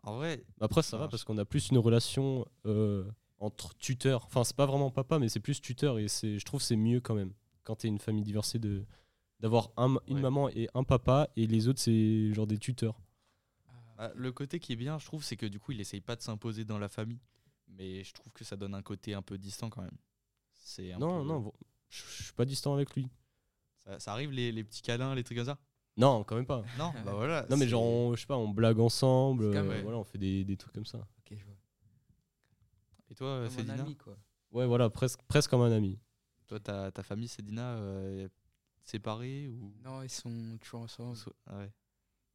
En 0.03 0.15
vrai, 0.17 0.43
Après, 0.59 0.81
Ça 0.81 0.91
ça 0.91 0.97
va 0.97 1.07
parce 1.07 1.23
qu'on 1.23 1.37
a 1.37 1.45
plus 1.45 1.69
une 1.69 1.77
relation 1.77 2.45
euh, 2.65 3.09
entre 3.39 3.73
tuteurs. 3.77 4.25
Enfin, 4.25 4.43
c'est 4.43 4.55
pas 4.55 4.65
vraiment 4.65 4.91
papa, 4.91 5.19
mais 5.19 5.29
c'est 5.29 5.39
plus 5.39 5.61
tuteur 5.61 5.97
et 5.99 6.07
c'est, 6.07 6.39
je 6.39 6.45
trouve 6.45 6.59
que 6.59 6.65
c'est 6.65 6.75
mieux 6.75 6.99
quand 7.01 7.15
même 7.15 7.33
quand 7.63 7.77
t'es 7.77 7.87
une 7.87 7.99
famille 7.99 8.23
divorcée 8.23 8.59
de 8.59 8.85
d'avoir 9.39 9.71
un, 9.77 9.95
une 10.07 10.15
Ouais. 10.15 10.21
maman 10.21 10.49
et 10.49 10.69
un 10.73 10.83
papa 10.85 11.29
et 11.35 11.47
les 11.47 11.67
autres 11.67 11.79
c'est 11.81 12.33
genre 12.33 12.47
des 12.47 12.57
tuteurs. 12.57 13.01
Ah, 13.67 13.73
bah, 13.97 14.11
le 14.15 14.31
côté 14.31 14.59
qui 14.59 14.73
est 14.73 14.77
bien, 14.77 14.97
je 14.99 15.05
trouve, 15.05 15.23
c'est 15.23 15.35
que 15.37 15.45
du 15.45 15.59
coup 15.59 15.71
il 15.73 15.81
essaye 15.81 16.01
pas 16.01 16.15
de 16.15 16.21
s'imposer 16.21 16.63
dans 16.65 16.79
la 16.79 16.89
famille. 16.89 17.19
Mais 17.67 18.03
je 18.03 18.13
trouve 18.13 18.31
que 18.33 18.43
ça 18.43 18.55
donne 18.55 18.73
un 18.75 18.81
côté 18.81 19.13
un 19.13 19.21
peu 19.21 19.37
distant 19.37 19.69
quand 19.69 19.81
même. 19.81 19.97
C'est 20.53 20.91
un 20.93 20.99
Non, 20.99 21.21
peu- 21.21 21.27
non, 21.27 21.39
bon, 21.39 21.53
je 21.89 22.03
je 22.17 22.23
suis 22.23 22.33
pas 22.33 22.45
distant 22.45 22.73
avec 22.73 22.93
lui. 22.95 23.09
Ça, 23.79 23.99
ça 23.99 24.11
arrive 24.13 24.31
les, 24.31 24.51
les 24.51 24.63
petits 24.63 24.81
câlins, 24.81 25.15
les 25.15 25.23
trucs 25.23 25.37
comme 25.37 25.45
ça? 25.47 25.57
Non, 25.95 26.23
quand 26.23 26.35
même 26.35 26.45
pas. 26.45 26.63
Non, 26.77 26.91
bah 27.05 27.13
voilà. 27.13 27.45
Non, 27.49 27.57
mais 27.57 27.67
genre, 27.67 27.83
on, 27.83 28.15
je 28.15 28.21
sais 28.21 28.27
pas, 28.27 28.37
on 28.37 28.49
blague 28.49 28.79
ensemble, 28.79 29.43
C'est 29.53 29.57
euh, 29.59 29.81
voilà, 29.83 29.97
on 29.99 30.03
fait 30.03 30.17
des, 30.17 30.43
des 30.43 30.57
trucs 30.57 30.73
comme 30.73 30.85
ça. 30.85 30.97
ok, 31.19 31.37
je 31.37 31.45
vois. 31.45 31.55
Et 33.11 33.15
toi, 33.15 33.27
euh, 33.27 33.45
Comme 33.45 33.53
un 33.53 33.57
Cédina 33.57 33.83
ami, 33.83 33.95
quoi. 33.97 34.17
Ouais, 34.51 34.65
voilà, 34.65 34.89
presque, 34.89 35.21
presque 35.27 35.49
comme 35.51 35.61
un 35.61 35.71
ami. 35.71 35.99
Toi, 36.47 36.59
ta, 36.59 36.91
ta 36.91 37.03
famille, 37.03 37.27
Cédina, 37.27 37.75
euh, 37.75 38.27
séparée 38.83 39.47
ou? 39.47 39.73
Non, 39.83 40.01
ils 40.01 40.09
sont 40.09 40.57
toujours 40.61 40.81
ensemble. 40.81 41.17
Ah 41.45 41.57
ouais. 41.59 41.71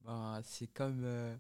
Bah, 0.05 0.41
c'est 0.45 0.69
comme. 0.69 1.03
euh, 1.03 1.37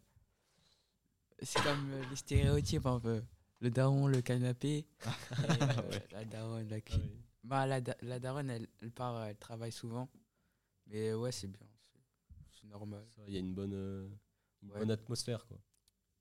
c'est 1.40 1.62
comme 1.62 1.88
euh, 1.92 2.04
les 2.10 2.16
stéréotypes 2.16 2.86
un 2.86 2.98
peu. 3.00 3.22
Le 3.60 3.70
daron, 3.70 4.06
le 4.08 4.20
canapé. 4.22 4.86
et, 5.08 5.44
euh, 5.44 5.88
Ouais. 5.90 6.06
La 6.12 6.24
daronne, 6.24 6.68
la 6.68 6.80
cuisine. 6.80 7.22
Bah, 7.44 7.66
la, 7.66 7.80
da- 7.80 7.96
la 8.02 8.18
daronne, 8.18 8.50
elle, 8.50 8.66
elle 8.82 8.90
part, 8.90 9.14
euh, 9.16 9.26
elle 9.26 9.36
travaille 9.36 9.72
souvent. 9.72 10.08
Mais 10.88 11.12
ouais, 11.14 11.32
c'est 11.32 11.46
bien. 11.46 11.66
Normal. 12.68 13.04
Il 13.26 13.34
y 13.34 13.36
a 13.36 13.40
une 13.40 13.54
bonne, 13.54 13.74
euh, 13.74 14.08
une 14.62 14.70
Ouais. 14.72 14.78
bonne 14.80 14.90
atmosphère, 14.90 15.46
quoi. 15.46 15.58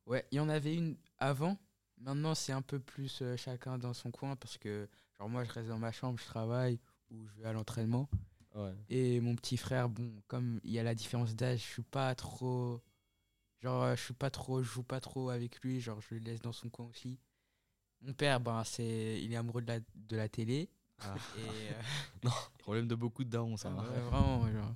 Ouais, 0.05 0.25
il 0.31 0.35
y 0.37 0.39
en 0.39 0.49
avait 0.49 0.75
une 0.75 0.97
avant. 1.17 1.57
Maintenant, 1.97 2.35
c'est 2.35 2.51
un 2.53 2.61
peu 2.61 2.79
plus 2.79 3.21
euh, 3.21 3.35
chacun 3.37 3.77
dans 3.77 3.93
son 3.93 4.11
coin 4.11 4.35
parce 4.35 4.57
que, 4.57 4.87
genre, 5.17 5.29
moi, 5.29 5.43
je 5.43 5.51
reste 5.51 5.67
dans 5.67 5.79
ma 5.79 5.91
chambre, 5.91 6.19
je 6.19 6.25
travaille 6.25 6.79
ou 7.09 7.25
je 7.27 7.33
vais 7.35 7.45
à 7.45 7.53
l'entraînement. 7.53 8.09
Ouais. 8.55 8.73
Et 8.89 9.19
mon 9.19 9.35
petit 9.35 9.57
frère, 9.57 9.89
bon, 9.89 10.21
comme 10.27 10.59
il 10.63 10.71
y 10.71 10.79
a 10.79 10.83
la 10.83 10.95
différence 10.95 11.35
d'âge, 11.35 11.59
je 11.59 11.65
suis 11.65 11.83
pas 11.83 12.13
trop. 12.15 12.81
Genre, 13.61 13.83
euh, 13.83 13.95
je 13.95 14.01
suis 14.03 14.13
pas 14.13 14.29
trop. 14.29 14.61
Je 14.63 14.69
joue 14.69 14.83
pas 14.83 14.99
trop 14.99 15.29
avec 15.29 15.59
lui, 15.61 15.81
genre, 15.81 15.99
je 16.01 16.15
le 16.15 16.21
laisse 16.21 16.39
dans 16.41 16.53
son 16.53 16.69
coin 16.69 16.85
aussi. 16.85 17.19
Mon 18.01 18.13
père, 18.13 18.39
ben, 18.39 18.63
c'est, 18.63 19.21
il 19.21 19.33
est 19.33 19.35
amoureux 19.35 19.61
de 19.61 19.67
la, 19.67 19.79
de 19.79 20.15
la 20.15 20.29
télé. 20.29 20.69
Ah. 20.99 21.15
Et 21.37 21.41
euh, 21.71 22.29
Problème 22.59 22.87
de 22.87 22.95
beaucoup 22.95 23.23
de 23.23 23.29
darons, 23.29 23.57
ça. 23.57 23.69
ouais, 23.73 23.99
vraiment, 24.01 24.47
genre, 24.51 24.75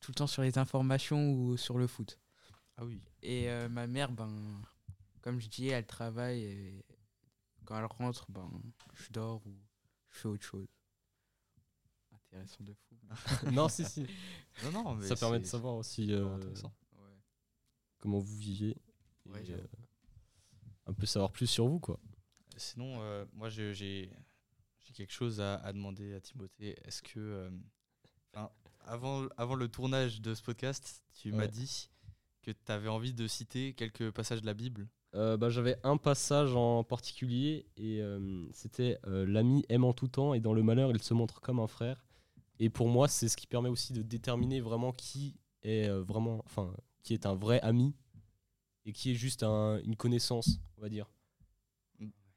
tout 0.00 0.10
le 0.10 0.14
temps 0.14 0.26
sur 0.26 0.42
les 0.42 0.58
informations 0.58 1.32
ou 1.32 1.56
sur 1.56 1.78
le 1.78 1.86
foot. 1.86 2.18
Ah 2.76 2.84
oui. 2.84 3.00
Et 3.22 3.50
euh, 3.50 3.68
ma 3.68 3.86
mère, 3.86 4.10
ben, 4.12 4.62
comme 5.20 5.38
je 5.40 5.48
dis, 5.48 5.68
elle 5.68 5.86
travaille 5.86 6.42
et 6.42 6.84
quand 7.64 7.78
elle 7.78 7.84
rentre, 7.84 8.26
ben, 8.30 8.50
je 8.94 9.10
dors 9.12 9.46
ou 9.46 9.54
je 10.10 10.18
fais 10.18 10.28
autre 10.28 10.44
chose. 10.44 10.66
Intéressant 12.12 12.64
de 12.64 12.72
fou. 12.74 12.96
non, 13.52 13.68
si, 13.68 13.84
si. 13.84 14.06
Non, 14.64 14.70
non, 14.72 14.94
mais 14.94 15.06
Ça 15.06 15.16
permet 15.16 15.40
de 15.40 15.44
savoir 15.46 15.74
aussi 15.74 16.12
euh. 16.12 16.24
Ouais. 16.36 17.16
comment 17.98 18.18
vous 18.18 18.36
viviez. 18.36 18.70
et, 18.70 19.28
Ouais, 19.30 19.44
euh, 19.50 19.66
un 20.86 20.92
peu 20.92 21.06
savoir 21.06 21.30
plus 21.30 21.46
sur 21.46 21.66
vous, 21.68 21.78
quoi. 21.80 22.00
Sinon, 22.56 23.00
euh, 23.02 23.24
moi, 23.32 23.48
je- 23.48 23.72
j'ai 23.72 24.10
quelque 24.94 25.12
chose 25.12 25.40
à, 25.40 25.56
à 25.56 25.72
demander 25.72 26.14
à 26.14 26.20
Timothée. 26.20 26.76
Est-ce 26.84 27.02
que, 27.02 27.18
euh, 27.20 27.50
avant, 28.86 29.26
avant 29.36 29.54
le 29.54 29.68
tournage 29.68 30.20
de 30.20 30.34
ce 30.34 30.42
podcast, 30.42 31.02
tu 31.14 31.32
m'as 31.32 31.46
dit 31.46 31.90
que 32.42 32.50
tu 32.50 32.72
avais 32.72 32.88
envie 32.88 33.12
de 33.12 33.26
citer 33.26 33.74
quelques 33.74 34.10
passages 34.10 34.40
de 34.40 34.46
la 34.46 34.54
Bible. 34.54 34.88
Euh, 35.14 35.36
bah, 35.36 35.50
J'avais 35.50 35.76
un 35.82 35.96
passage 35.96 36.54
en 36.54 36.84
particulier 36.84 37.66
et 37.76 38.00
euh, 38.00 38.46
c'était 38.52 38.98
euh, 39.06 39.26
L'ami 39.26 39.64
aime 39.68 39.84
en 39.84 39.92
tout 39.92 40.08
temps 40.08 40.34
et 40.34 40.40
dans 40.40 40.52
le 40.54 40.62
malheur 40.62 40.90
il 40.92 41.02
se 41.02 41.14
montre 41.14 41.40
comme 41.40 41.58
un 41.60 41.66
frère. 41.66 42.04
Et 42.58 42.70
pour 42.70 42.88
moi, 42.88 43.08
c'est 43.08 43.28
ce 43.28 43.36
qui 43.36 43.46
permet 43.46 43.68
aussi 43.68 43.92
de 43.92 44.02
déterminer 44.02 44.60
vraiment 44.60 44.92
qui 44.92 45.34
est 45.62 45.88
vraiment, 45.88 46.42
enfin, 46.46 46.74
qui 47.02 47.14
est 47.14 47.26
un 47.26 47.34
vrai 47.34 47.60
ami 47.62 47.94
et 48.84 48.92
qui 48.92 49.10
est 49.12 49.14
juste 49.14 49.42
un- 49.42 49.80
une 49.82 49.96
connaissance, 49.96 50.60
on 50.76 50.82
va 50.82 50.88
dire. 50.88 51.10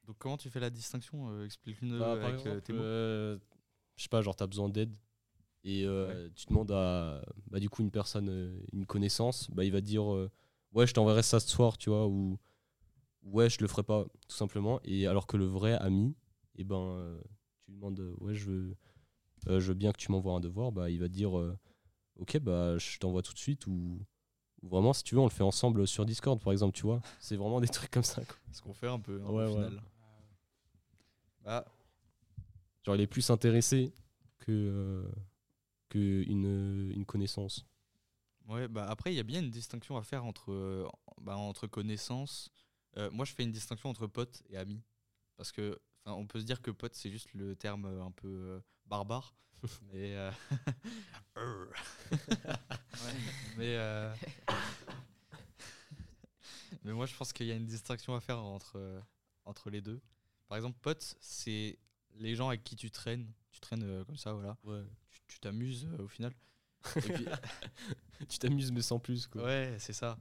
Donc, 0.05 0.17
comment 0.17 0.37
tu 0.37 0.49
fais 0.49 0.59
la 0.59 0.69
distinction 0.69 1.43
Explique-nous 1.43 1.99
Bah, 1.99 2.13
avec 2.13 2.39
exemple, 2.39 2.61
tes 2.61 2.73
mots. 2.73 2.81
je 2.81 3.39
sais 4.03 4.09
pas, 4.09 4.21
genre 4.21 4.35
t'as 4.35 4.47
besoin 4.47 4.67
d'aide 4.69 4.95
et 5.63 5.85
euh, 5.85 6.29
tu 6.35 6.45
demandes 6.47 6.71
à 6.71 7.23
bah, 7.49 7.59
du 7.59 7.69
coup 7.69 7.81
une 7.81 7.91
personne, 7.91 8.29
euh, 8.29 8.59
une 8.73 8.85
connaissance, 8.85 9.49
bah, 9.51 9.63
il 9.63 9.71
va 9.71 9.79
te 9.81 9.85
dire 9.85 10.11
euh, 10.13 10.29
ouais 10.73 10.85
je 10.87 10.93
t'enverrai 10.93 11.23
ça 11.23 11.39
ce 11.39 11.49
soir, 11.49 11.77
tu 11.77 11.89
vois, 11.89 12.07
ou 12.07 12.37
ouais 13.23 13.49
je 13.49 13.57
le 13.61 13.67
ferai 13.67 13.83
pas 13.83 14.05
tout 14.27 14.35
simplement. 14.35 14.79
Et 14.83 15.07
alors 15.07 15.25
que 15.27 15.37
le 15.37 15.45
vrai 15.45 15.73
ami, 15.73 16.15
et 16.55 16.63
ben 16.63 16.81
euh, 16.81 17.21
tu 17.65 17.71
lui 17.71 17.75
demandes 17.77 17.99
ouais 18.19 18.35
je 18.35 18.45
veux, 18.45 18.75
euh, 19.47 19.59
je 19.59 19.67
veux 19.69 19.73
bien 19.73 19.91
que 19.91 19.97
tu 19.97 20.11
m'envoies 20.11 20.33
un 20.33 20.39
devoir, 20.41 20.71
bah 20.71 20.89
il 20.89 20.99
va 20.99 21.07
te 21.07 21.13
dire 21.13 21.37
euh, 21.37 21.57
ok 22.17 22.39
bah 22.39 22.77
je 22.77 22.97
t'envoie 22.99 23.21
tout 23.21 23.33
de 23.33 23.39
suite 23.39 23.65
ou, 23.67 23.99
ou 24.61 24.67
vraiment 24.67 24.91
si 24.93 25.03
tu 25.03 25.15
veux 25.15 25.21
on 25.21 25.25
le 25.25 25.29
fait 25.31 25.43
ensemble 25.43 25.87
sur 25.87 26.05
Discord 26.05 26.41
par 26.41 26.51
exemple, 26.51 26.75
tu 26.75 26.83
vois. 26.83 27.01
C'est 27.19 27.37
vraiment 27.37 27.61
des 27.61 27.67
trucs 27.69 27.91
comme 27.91 28.03
ça. 28.03 28.23
quoi. 28.25 28.35
Ce 28.51 28.61
qu'on 28.61 28.73
fait 28.73 28.87
un 28.89 28.99
peu, 28.99 29.21
hein, 29.25 29.29
Ouais, 29.29 29.45
au 29.45 29.47
ouais. 29.47 29.67
final. 29.67 29.81
Bah, 31.43 31.65
Genre, 32.85 32.95
il 32.95 33.01
est 33.01 33.07
plus 33.07 33.29
intéressé 33.29 33.93
que, 34.39 34.51
euh, 34.51 35.05
que 35.93 36.23
une, 36.27 36.91
une 36.95 37.05
connaissance. 37.05 37.65
Ouais, 38.47 38.67
bah 38.67 38.85
après, 38.89 39.13
il 39.13 39.15
y 39.15 39.19
a 39.19 39.23
bien 39.23 39.39
une 39.41 39.51
distinction 39.51 39.95
à 39.97 40.03
faire 40.03 40.25
entre, 40.25 40.51
euh, 40.51 40.87
bah, 41.21 41.37
entre 41.37 41.67
connaissances. 41.67 42.49
Euh, 42.97 43.09
moi, 43.11 43.25
je 43.25 43.33
fais 43.33 43.43
une 43.43 43.51
distinction 43.51 43.89
entre 43.89 44.07
potes 44.07 44.43
et 44.49 44.57
amis. 44.57 44.81
Parce 45.37 45.51
que, 45.51 45.79
enfin, 46.03 46.15
on 46.17 46.27
peut 46.27 46.39
se 46.39 46.45
dire 46.45 46.61
que 46.61 46.71
pote, 46.71 46.95
c'est 46.95 47.09
juste 47.09 47.33
le 47.33 47.55
terme 47.55 47.85
euh, 47.85 48.03
un 48.03 48.11
peu 48.11 48.27
euh, 48.27 48.59
barbare. 48.85 49.35
mais. 49.93 50.15
euh, 50.15 50.31
mais. 53.57 53.75
euh, 53.77 54.13
mais 56.83 56.91
moi, 56.93 57.05
je 57.05 57.15
pense 57.15 57.31
qu'il 57.33 57.47
y 57.47 57.51
a 57.51 57.55
une 57.55 57.65
distinction 57.67 58.15
à 58.15 58.19
faire 58.19 58.39
entre, 58.39 58.77
euh, 58.77 58.99
entre 59.45 59.69
les 59.69 59.81
deux. 59.81 60.01
Par 60.47 60.57
exemple, 60.57 60.77
pote, 60.81 61.15
c'est 61.21 61.79
les 62.15 62.35
gens 62.35 62.49
avec 62.49 62.63
qui 62.63 62.75
tu 62.75 62.91
traînes. 62.91 63.31
Tu 63.51 63.59
traînes 63.61 63.83
euh, 63.83 64.03
comme 64.03 64.17
ça, 64.17 64.33
voilà. 64.33 64.57
Ouais. 64.63 64.83
Tu- 65.27 65.39
t'amuses 65.39 65.87
euh, 65.93 66.03
au 66.03 66.07
final. 66.07 66.33
Et 66.95 67.01
puis, 67.01 67.25
tu 68.29 68.39
t'amuses, 68.39 68.71
mais 68.71 68.81
sans 68.81 68.99
plus. 68.99 69.27
Quoi. 69.27 69.43
Ouais, 69.43 69.75
c'est 69.79 69.93
ça. 69.93 70.17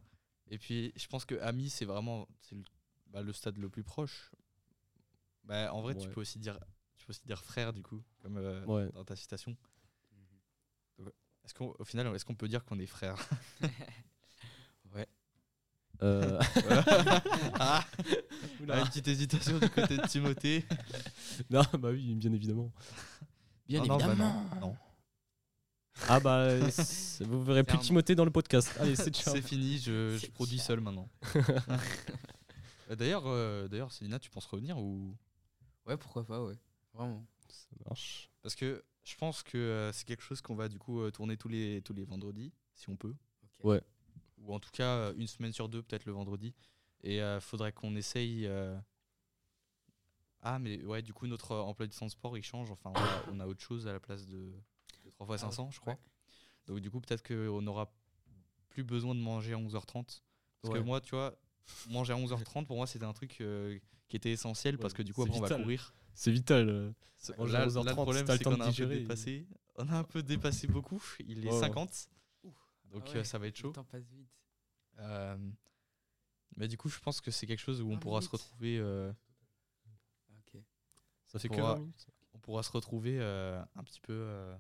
Et 0.49 0.59
puis, 0.59 0.93
je 0.97 1.07
pense 1.07 1.25
que 1.25 1.35
ami, 1.41 1.71
c'est 1.71 1.85
vraiment 1.85 2.29
c'est 2.41 2.55
le, 2.57 2.63
bah, 3.09 3.23
le 3.23 3.33
stade 3.33 3.57
le 3.59 3.69
plus 3.69 3.85
proche. 3.85 4.31
Bah, 5.45 5.73
en 5.75 5.81
vrai, 5.83 5.95
tu 5.95 6.07
Ouais. 6.07 6.13
peux 6.13 6.21
aussi 6.21 6.39
dire, 6.39 6.59
tu 6.97 7.07
peux 7.07 7.11
aussi 7.11 7.25
dire 7.27 7.43
frère 7.45 7.73
du 7.73 7.83
coup, 7.83 8.03
comme 8.21 8.37
euh, 8.37 8.65
Ouais. 8.67 8.91
dans 8.93 9.05
ta 9.05 9.17
citation. 9.17 9.57
Donc, 10.99 11.09
Est-ce 11.45 11.55
qu'on, 11.55 11.75
au 11.79 11.85
final, 11.85 12.07
est-ce 12.15 12.25
qu'on 12.25 12.35
peut 12.37 12.49
dire 12.49 12.65
qu'on 12.65 12.79
est 12.79 12.87
frères 12.87 13.17
Euh, 16.03 16.41
ah, 17.61 17.85
Oula. 18.61 18.81
Une 18.81 18.87
petite 18.89 19.07
hésitation 19.07 19.59
du 19.61 19.71
côté 19.71 19.97
de 19.97 20.05
Timothée. 20.09 20.65
non, 21.49 21.63
bah 21.79 21.91
oui, 21.91 22.15
bien 22.17 22.33
évidemment. 22.33 22.73
Bien 23.73 23.85
Non, 23.85 23.87
non, 23.87 23.99
bah 23.99 24.07
non, 24.07 24.13
évidemment. 24.13 24.61
non. 24.61 24.77
Ah 26.09 26.21
bah, 26.21 26.49
vous 27.21 27.45
verrez 27.45 27.65
plus. 27.65 27.79
Timothée 27.79 28.15
dans 28.15 28.25
le 28.25 28.31
podcast. 28.31 28.75
Allez, 28.79 28.97
c'est 28.97 29.41
fini, 29.41 29.79
je, 29.79 30.27
produis 30.31 30.59
seul 30.59 30.81
maintenant. 30.81 31.09
Euh, 32.91 32.97
d'ailleurs, 32.97 33.25
euh, 33.27 33.69
d'ailleurs, 33.69 33.93
Célina, 33.93 34.19
tu 34.19 34.31
penses 34.31 34.47
revenir 34.47 34.79
ou? 34.79 35.17
Ouais, 35.87 35.97
pourquoi 35.97 36.25
pas, 36.25 36.43
ouais. 36.43 36.55
Vraiment. 36.93 37.27
Ça 37.49 37.77
marche. 37.87 38.31
Parce 38.43 38.55
que 38.55 38.83
je 39.05 39.17
pense 39.17 39.43
que 39.43 39.59
euh, 39.59 39.93
c'est 39.93 40.07
quelque 40.07 40.23
chose 40.23 40.41
qu'on 40.41 40.55
va 40.55 40.69
du 40.69 40.79
coup 40.79 41.01
euh, 41.01 41.11
tourner 41.11 41.37
tous 41.37 41.49
les, 41.49 41.83
tous 41.83 41.93
les 41.93 42.05
vendredis, 42.05 42.53
si 42.75 42.89
on 42.89 42.97
peut. 42.97 43.15
Ouais. 43.63 43.83
Ou 44.39 44.55
en 44.55 44.61
tout 44.61 44.71
cas 44.71 44.97
euh, 44.97 45.15
une 45.17 45.27
semaine 45.27 45.53
sur 45.53 45.69
deux, 45.69 45.83
peut-être 45.83 46.07
le 46.07 46.13
vendredi. 46.13 46.55
Et 47.05 47.17
il 47.17 47.39
faudrait 47.41 47.73
qu'on 47.73 47.97
essaye. 47.97 48.49
Ah, 50.43 50.59
mais 50.59 50.83
ouais, 50.85 51.03
du 51.03 51.13
coup, 51.13 51.27
notre 51.27 51.53
euh, 51.53 51.61
emploi 51.61 51.87
du 51.87 51.97
temps 51.97 52.07
de 52.07 52.11
sport 52.11 52.37
il 52.37 52.43
change. 52.43 52.71
Enfin, 52.71 52.91
on 52.91 52.97
a, 52.97 53.23
on 53.33 53.41
a 53.41 53.47
autre 53.47 53.61
chose 53.63 53.87
à 53.87 53.93
la 53.93 54.01
place 54.01 54.27
de, 54.27 54.53
de 55.05 55.11
3 55.11 55.27
fois 55.27 55.37
Ah 55.41 55.45
ouais, 55.47 55.51
500, 55.51 55.71
je 55.71 55.81
crois. 55.81 55.93
ouais. 55.95 55.99
Donc, 56.67 56.81
du 56.81 56.91
coup, 56.91 57.01
peut-être 57.01 57.23
qu'on 57.27 57.63
n'aura 57.63 57.93
plus 58.71 58.83
besoin 58.85 59.15
de 59.15 59.21
manger 59.21 59.53
à 59.53 59.57
11h30. 59.57 60.05
Parce 60.05 60.23
Ouais. 60.65 60.81
que 60.81 60.85
moi, 60.85 61.01
tu 61.01 61.11
vois, 61.15 61.37
manger 61.89 62.13
à 62.13 62.17
11h30, 62.17 62.67
pour 62.67 62.77
moi, 62.77 62.87
c'était 62.87 63.05
un 63.05 63.13
truc 63.13 63.41
euh, 63.41 63.79
qui 64.09 64.17
était 64.17 64.31
essentiel 64.33 64.79
parce 64.79 64.95
que 64.95 65.03
du 65.03 65.13
coup, 65.15 65.23
après, 65.23 65.37
on 65.37 65.41
va 65.41 65.47
vital. 65.47 65.63
courir. 65.63 65.95
C'est 66.15 66.31
vital. 66.33 66.69
euh. 66.69 66.93
Manger 67.39 67.53
Là, 67.53 67.59
à 67.63 67.67
là, 67.67 67.71
11h30, 67.73 67.85
le 67.87 67.93
problème, 67.95 68.27
le 68.27 68.33
c'est 68.37 68.39
temps 68.45 68.51
qu'on 68.51 68.61
a 68.61 68.65
un 68.65 68.67
peu 68.67 68.71
digérer. 68.71 68.99
dépassé. 69.01 69.47
On 69.77 69.89
a 69.89 69.97
un 69.99 70.05
peu 70.05 70.23
dépassé 70.23 70.67
beaucoup. 70.67 71.03
Il 71.21 71.45
est 71.47 71.49
Ouais, 71.49 71.55
ouais. 71.55 71.61
50. 71.61 72.09
Donc 72.91 73.05
Ah 73.07 73.11
euh, 73.11 73.15
ouais, 73.19 73.25
ça 73.25 73.39
va 73.39 73.47
être 73.47 73.57
Le 73.59 73.63
chaud. 73.63 73.73
temps 73.73 73.85
passe 73.85 74.05
vite. 74.11 74.29
Euh, 74.99 75.37
mais 76.57 76.69
du 76.69 76.77
coup, 76.77 76.89
je 76.89 76.99
pense 77.01 77.21
que 77.21 77.31
c'est 77.31 77.47
quelque 77.47 77.61
chose 77.61 77.81
où 77.81 77.91
on 77.91 77.99
pourra 77.99 78.21
se 78.21 78.29
retrouver. 78.29 78.79
Ça 81.33 81.39
fait 81.39 81.49
que 81.49 81.55
pourra- 81.55 81.75
20 81.75 81.81
minutes. 81.81 82.07
on 82.35 82.39
pourra 82.39 82.63
se 82.63 82.71
retrouver 82.73 83.19
euh, 83.21 83.63
un 83.77 83.85
petit 83.85 84.01
peu 84.01 84.13
euh, 84.13 84.55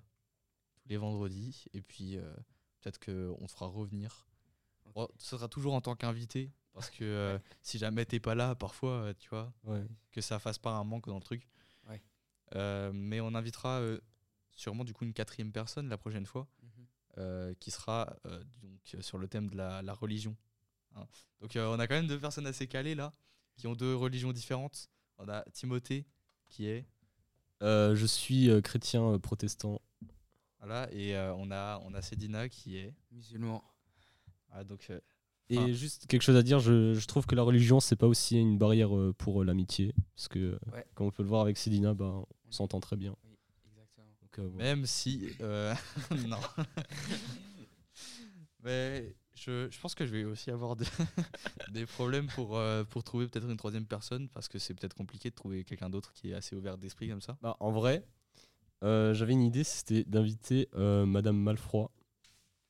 tous 0.76 0.88
les 0.88 0.96
vendredis. 0.96 1.64
Et 1.74 1.82
puis 1.82 2.16
euh, 2.16 2.34
peut-être 2.80 2.98
qu'on 2.98 3.46
te 3.46 3.52
fera 3.52 3.66
revenir. 3.66 4.26
Bon, 4.94 5.08
ce 5.18 5.36
sera 5.36 5.48
toujours 5.48 5.74
en 5.74 5.80
tant 5.80 5.94
qu'invité. 5.96 6.50
Parce 6.74 6.90
que 6.90 7.38
si 7.62 7.78
jamais 7.78 8.04
t'es 8.06 8.20
pas 8.20 8.34
là, 8.34 8.54
parfois, 8.54 9.12
tu 9.18 9.28
vois, 9.28 9.52
Ouais. 9.64 9.84
que 10.10 10.20
ça 10.20 10.38
fasse 10.38 10.58
pas 10.58 10.72
un 10.72 10.84
manque 10.84 11.06
dans 11.06 11.16
le 11.16 11.22
truc. 11.22 11.46
Ouais. 11.88 12.02
Mais 12.92 13.20
on 13.20 13.34
invitera 13.34 13.80
sûrement 14.50 14.84
du 14.84 14.92
coup 14.92 15.04
une 15.04 15.12
quatrième 15.14 15.52
personne 15.52 15.88
la 15.88 15.98
prochaine 15.98 16.26
fois. 16.26 16.46
Mhm. 16.62 16.86
euh, 17.18 17.54
qui 17.60 17.70
sera 17.70 18.16
euh, 18.26 18.42
donc 18.62 18.96
sur 19.02 19.18
le 19.18 19.28
thème 19.28 19.50
de 19.50 19.56
la, 19.56 19.82
la 19.82 19.92
religion. 19.92 20.34
hein. 20.94 21.06
Donc 21.40 21.56
euh, 21.56 21.66
on 21.74 21.78
a 21.78 21.86
quand 21.86 21.94
même 21.94 22.06
deux 22.06 22.18
personnes 22.18 22.46
assez 22.46 22.66
calées 22.66 22.94
là, 22.94 23.12
qui 23.56 23.66
ont 23.66 23.74
deux 23.74 23.94
religions 23.94 24.32
différentes. 24.32 24.88
On 25.18 25.28
a 25.28 25.42
Timothée 25.52 26.06
qui 26.52 26.66
est 26.68 26.84
Euh, 27.62 27.94
je 27.94 28.06
suis 28.06 28.50
euh, 28.50 28.60
chrétien 28.60 29.02
euh, 29.14 29.18
protestant. 29.18 29.80
voilà 30.58 30.88
et 30.92 31.16
euh, 31.16 31.34
on 31.34 31.50
a 31.50 31.80
on 31.84 31.94
a 31.94 32.02
Cédina 32.02 32.48
qui 32.48 32.76
est 32.76 32.94
Musulman. 33.10 33.62
ah, 34.50 34.64
donc 34.64 34.86
euh, 34.90 35.00
Et 35.48 35.58
Enfin- 35.58 35.72
juste 35.72 36.06
quelque 36.06 36.22
chose 36.22 36.36
à 36.36 36.42
dire, 36.42 36.60
je, 36.60 36.94
je 36.94 37.06
trouve 37.06 37.26
que 37.26 37.34
la 37.34 37.42
religion, 37.42 37.80
c'est 37.80 37.96
pas 37.96 38.06
aussi 38.06 38.38
une 38.38 38.58
barrière 38.58 38.96
euh, 38.96 39.12
pour 39.12 39.42
euh, 39.42 39.44
l'amitié. 39.44 39.92
Parce 40.14 40.28
que, 40.28 40.58
Ouais. 40.72 40.84
comme 40.94 41.08
on 41.08 41.10
peut 41.10 41.22
le 41.22 41.28
voir 41.28 41.42
avec 41.42 41.58
Sidina, 41.58 41.94
bah, 41.94 42.24
on 42.46 42.50
s'entend 42.50 42.80
très 42.80 42.96
bien. 42.96 43.14
Oui, 43.24 43.36
exactement. 43.68 44.06
Donc, 44.22 44.38
euh, 44.38 44.50
même 44.56 44.86
si 44.86 45.30
euh, 45.40 45.74
non 46.26 46.38
mais 48.62 49.14
je, 49.44 49.68
je 49.70 49.80
pense 49.80 49.94
que 49.94 50.04
je 50.06 50.12
vais 50.12 50.24
aussi 50.24 50.50
avoir 50.50 50.76
des, 50.76 50.84
des 51.70 51.86
problèmes 51.86 52.26
pour 52.28 52.56
euh, 52.56 52.84
pour 52.84 53.02
trouver 53.04 53.26
peut-être 53.26 53.48
une 53.48 53.56
troisième 53.56 53.86
personne 53.86 54.28
parce 54.28 54.48
que 54.48 54.58
c'est 54.58 54.74
peut-être 54.74 54.94
compliqué 54.94 55.30
de 55.30 55.34
trouver 55.34 55.64
quelqu'un 55.64 55.90
d'autre 55.90 56.12
qui 56.12 56.30
est 56.30 56.34
assez 56.34 56.54
ouvert 56.56 56.78
d'esprit 56.78 57.08
comme 57.08 57.20
ça 57.20 57.36
Bah, 57.42 57.56
en 57.60 57.70
vrai, 57.72 58.04
euh, 58.82 59.14
j'avais 59.14 59.32
une 59.32 59.42
idée, 59.42 59.64
c'était 59.64 60.04
d'inviter 60.04 60.68
euh, 60.74 61.06
Madame 61.06 61.36
Malfroid. 61.36 61.90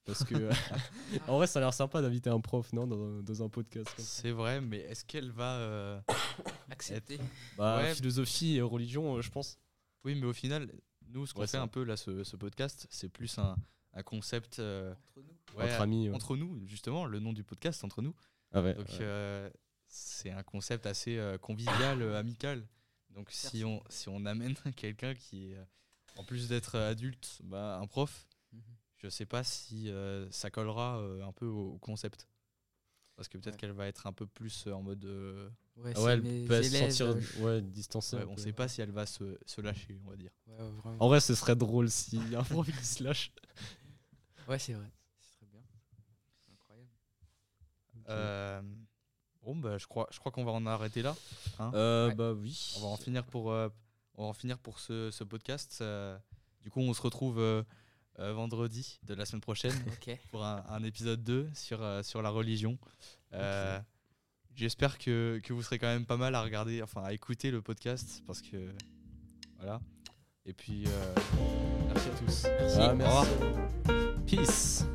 Parce 0.05 0.25
que, 0.25 0.51
en 1.29 1.37
vrai, 1.37 1.47
ça 1.47 1.61
a 1.61 1.63
l'air 1.63 1.73
sympa 1.73 2.03
d'inviter 2.03 2.29
un 2.29 2.41
prof, 2.41 2.73
non, 2.73 2.89
dans, 2.89 3.23
dans 3.23 3.43
un 3.45 3.49
podcast. 3.49 3.89
c'est 3.99 4.33
vrai 4.33 4.61
mais 4.61 4.79
est-ce 4.79 5.05
qu'elle 5.05 5.31
va 5.31 5.55
euh, 5.59 6.01
Accepté. 6.71 7.19
Bah, 7.57 7.79
Ouais. 7.79 7.95
philosophie 7.95 8.57
et 8.57 8.63
religion, 8.63 9.17
euh, 9.17 9.23
je 9.23 9.31
pense. 9.31 9.59
Oui, 10.05 10.17
mais 10.17 10.27
au 10.27 10.33
final, 10.33 10.73
nous, 11.09 11.25
ce 11.27 11.33
qu'on 11.35 11.43
Ouais, 11.43 11.47
fait 11.47 11.59
ça. 11.59 11.63
un 11.63 11.69
peu 11.69 11.85
là, 11.85 11.97
ce, 11.97 12.25
ce 12.25 12.37
podcast, 12.37 12.87
c'est 12.91 13.09
plus 13.09 13.39
un, 13.39 13.55
un 13.94 14.02
concept 14.02 14.59
euh, 14.59 14.92
Entre 14.94 15.20
nous. 15.22 15.59
ouais, 15.59 15.64
Entre 15.72 15.81
amis. 15.83 16.09
ouais. 16.09 16.14
entre 16.14 16.37
nous, 16.37 16.66
justement, 16.66 17.05
le 17.07 17.18
nom 17.20 17.33
du 17.33 17.44
podcast, 17.44 17.85
entre 17.85 18.02
nous. 18.02 18.14
Ah 18.52 18.62
ouais, 18.62 18.74
Donc, 18.74 18.88
ouais. 18.88 18.98
euh, 19.00 19.50
c'est 19.88 20.31
un 20.31 20.42
concept 20.42 20.87
assez 20.87 21.18
euh, 21.18 21.38
convivial, 21.38 22.00
euh, 22.02 22.18
amical. 22.18 22.66
Donc, 23.11 23.31
si 23.31 23.64
on, 23.64 23.83
si 23.90 24.09
on 24.09 24.24
amène 24.24 24.55
quelqu'un 24.76 25.14
qui 25.14 25.52
est, 25.52 25.57
euh, 25.57 25.64
en 26.16 26.24
plus 26.24 26.48
d'être 26.48 26.78
adulte, 26.78 27.40
bah, 27.44 27.78
un 27.81 27.87
prof, 27.87 28.26
Mhm. 28.52 28.61
je 28.98 29.09
sais 29.09 29.24
pas 29.26 29.42
si 29.44 29.88
euh, 29.90 30.31
ça 30.31 30.50
collera 30.50 30.98
euh, 31.00 31.22
un 31.26 31.33
peu 31.33 31.46
au, 31.46 31.72
au 31.72 31.78
concept. 31.78 32.28
Parce 33.16 33.28
que 33.28 33.37
peut-être 33.38 33.55
Ouais. 33.55 33.61
qu'elle 33.61 33.72
va 33.72 33.87
être 33.87 34.07
un 34.07 34.12
peu 34.12 34.26
plus 34.26 34.66
euh, 34.66 34.72
en 34.72 34.83
mode. 34.83 35.05
euh, 35.05 35.48
Ouais, 35.76 35.92
Ah 35.96 36.02
ouais, 36.02 36.12
elle 36.14 36.46
peut 36.46 36.62
se 36.62 36.70
sentir 36.70 37.16
ouais, 37.42 37.62
distancée. 37.62 38.16
ouais, 38.16 38.24
on 38.28 38.37
sait 38.37 38.52
pas 38.52 38.68
si 38.68 38.81
elle 38.83 38.90
va 38.90 39.07
se, 39.07 39.38
se 39.46 39.61
lâcher, 39.62 39.98
on 40.05 40.11
va 40.11 40.16
dire. 40.16 40.33
En 40.98 41.09
vrai, 41.09 41.20
ce 41.20 41.35
serait 41.35 41.57
drôle 41.57 41.88
s'il 41.90 42.31
y 42.31 42.35
a 42.37 42.40
un 42.40 42.44
prof 42.44 42.66
qui 42.66 42.85
se 42.85 43.02
lâche. 43.02 43.33
Ouais, 44.53 44.59
c'est 44.59 44.75
vrai. 44.75 44.87
Ce 45.19 45.35
serait 45.37 45.47
bien. 45.51 45.62
Incroyable. 46.53 46.91
Euh, 48.11 48.61
bon, 49.43 49.57
bah, 49.57 49.79
je 49.79 49.87
crois, 49.87 50.07
je 50.12 50.19
crois 50.19 50.31
qu'on 50.31 50.45
va 50.45 50.53
en 50.53 50.67
arrêter 50.67 51.01
là. 51.03 51.17
Euh, 51.61 52.09
Ouais. 52.09 52.15
Bah 52.15 52.33
oui. 52.33 52.75
On 52.77 52.81
va 52.83 52.87
en 52.88 52.97
finir 52.99 53.25
pour, 53.25 53.51
euh, 53.51 53.69
on 54.15 54.25
va 54.25 54.29
en 54.29 54.33
finir 54.35 54.59
pour 54.59 54.79
ce, 54.79 55.11
ce 55.11 55.25
podcast. 55.25 55.79
Euh, 55.81 56.19
du 56.61 56.71
coup, 56.71 56.81
on 56.81 56.93
se 56.93 57.01
retrouve 57.01 57.38
euh, 57.38 57.62
euh, 58.19 58.35
vendredi 58.35 59.01
de 59.05 59.15
la 59.15 59.25
semaine 59.25 59.41
prochaine 59.41 59.73
Ok. 60.07 60.19
pour 60.31 60.45
un, 60.45 60.62
un 60.69 60.83
épisode 60.83 61.23
2 61.25 61.49
sur, 61.55 61.83
euh, 61.83 62.03
sur 62.03 62.21
la 62.21 62.29
religion. 62.29 62.79
Euh, 63.33 63.81
J'espère 64.55 64.99
que, 64.99 65.41
que 65.43 65.55
vous 65.55 65.62
serez 65.62 65.79
quand 65.79 65.87
même 65.87 66.05
pas 66.05 66.19
mal 66.19 66.35
à 66.35 66.43
regarder, 66.43 66.83
enfin 66.83 67.03
à 67.03 67.15
écouter 67.15 67.51
le 67.51 67.62
podcast 67.62 68.23
parce 68.27 68.43
que 68.43 68.71
voilà. 69.57 69.81
Et 70.45 70.53
puis, 70.53 70.85
euh, 70.87 71.15
merci 71.87 72.09
à 72.09 72.12
tous. 72.19 72.45
Merci. 72.61 72.77
Ah, 72.79 72.93
Au 72.93 72.97
merci. 72.97 73.31
revoir. 73.31 74.02
Peace. 74.33 74.87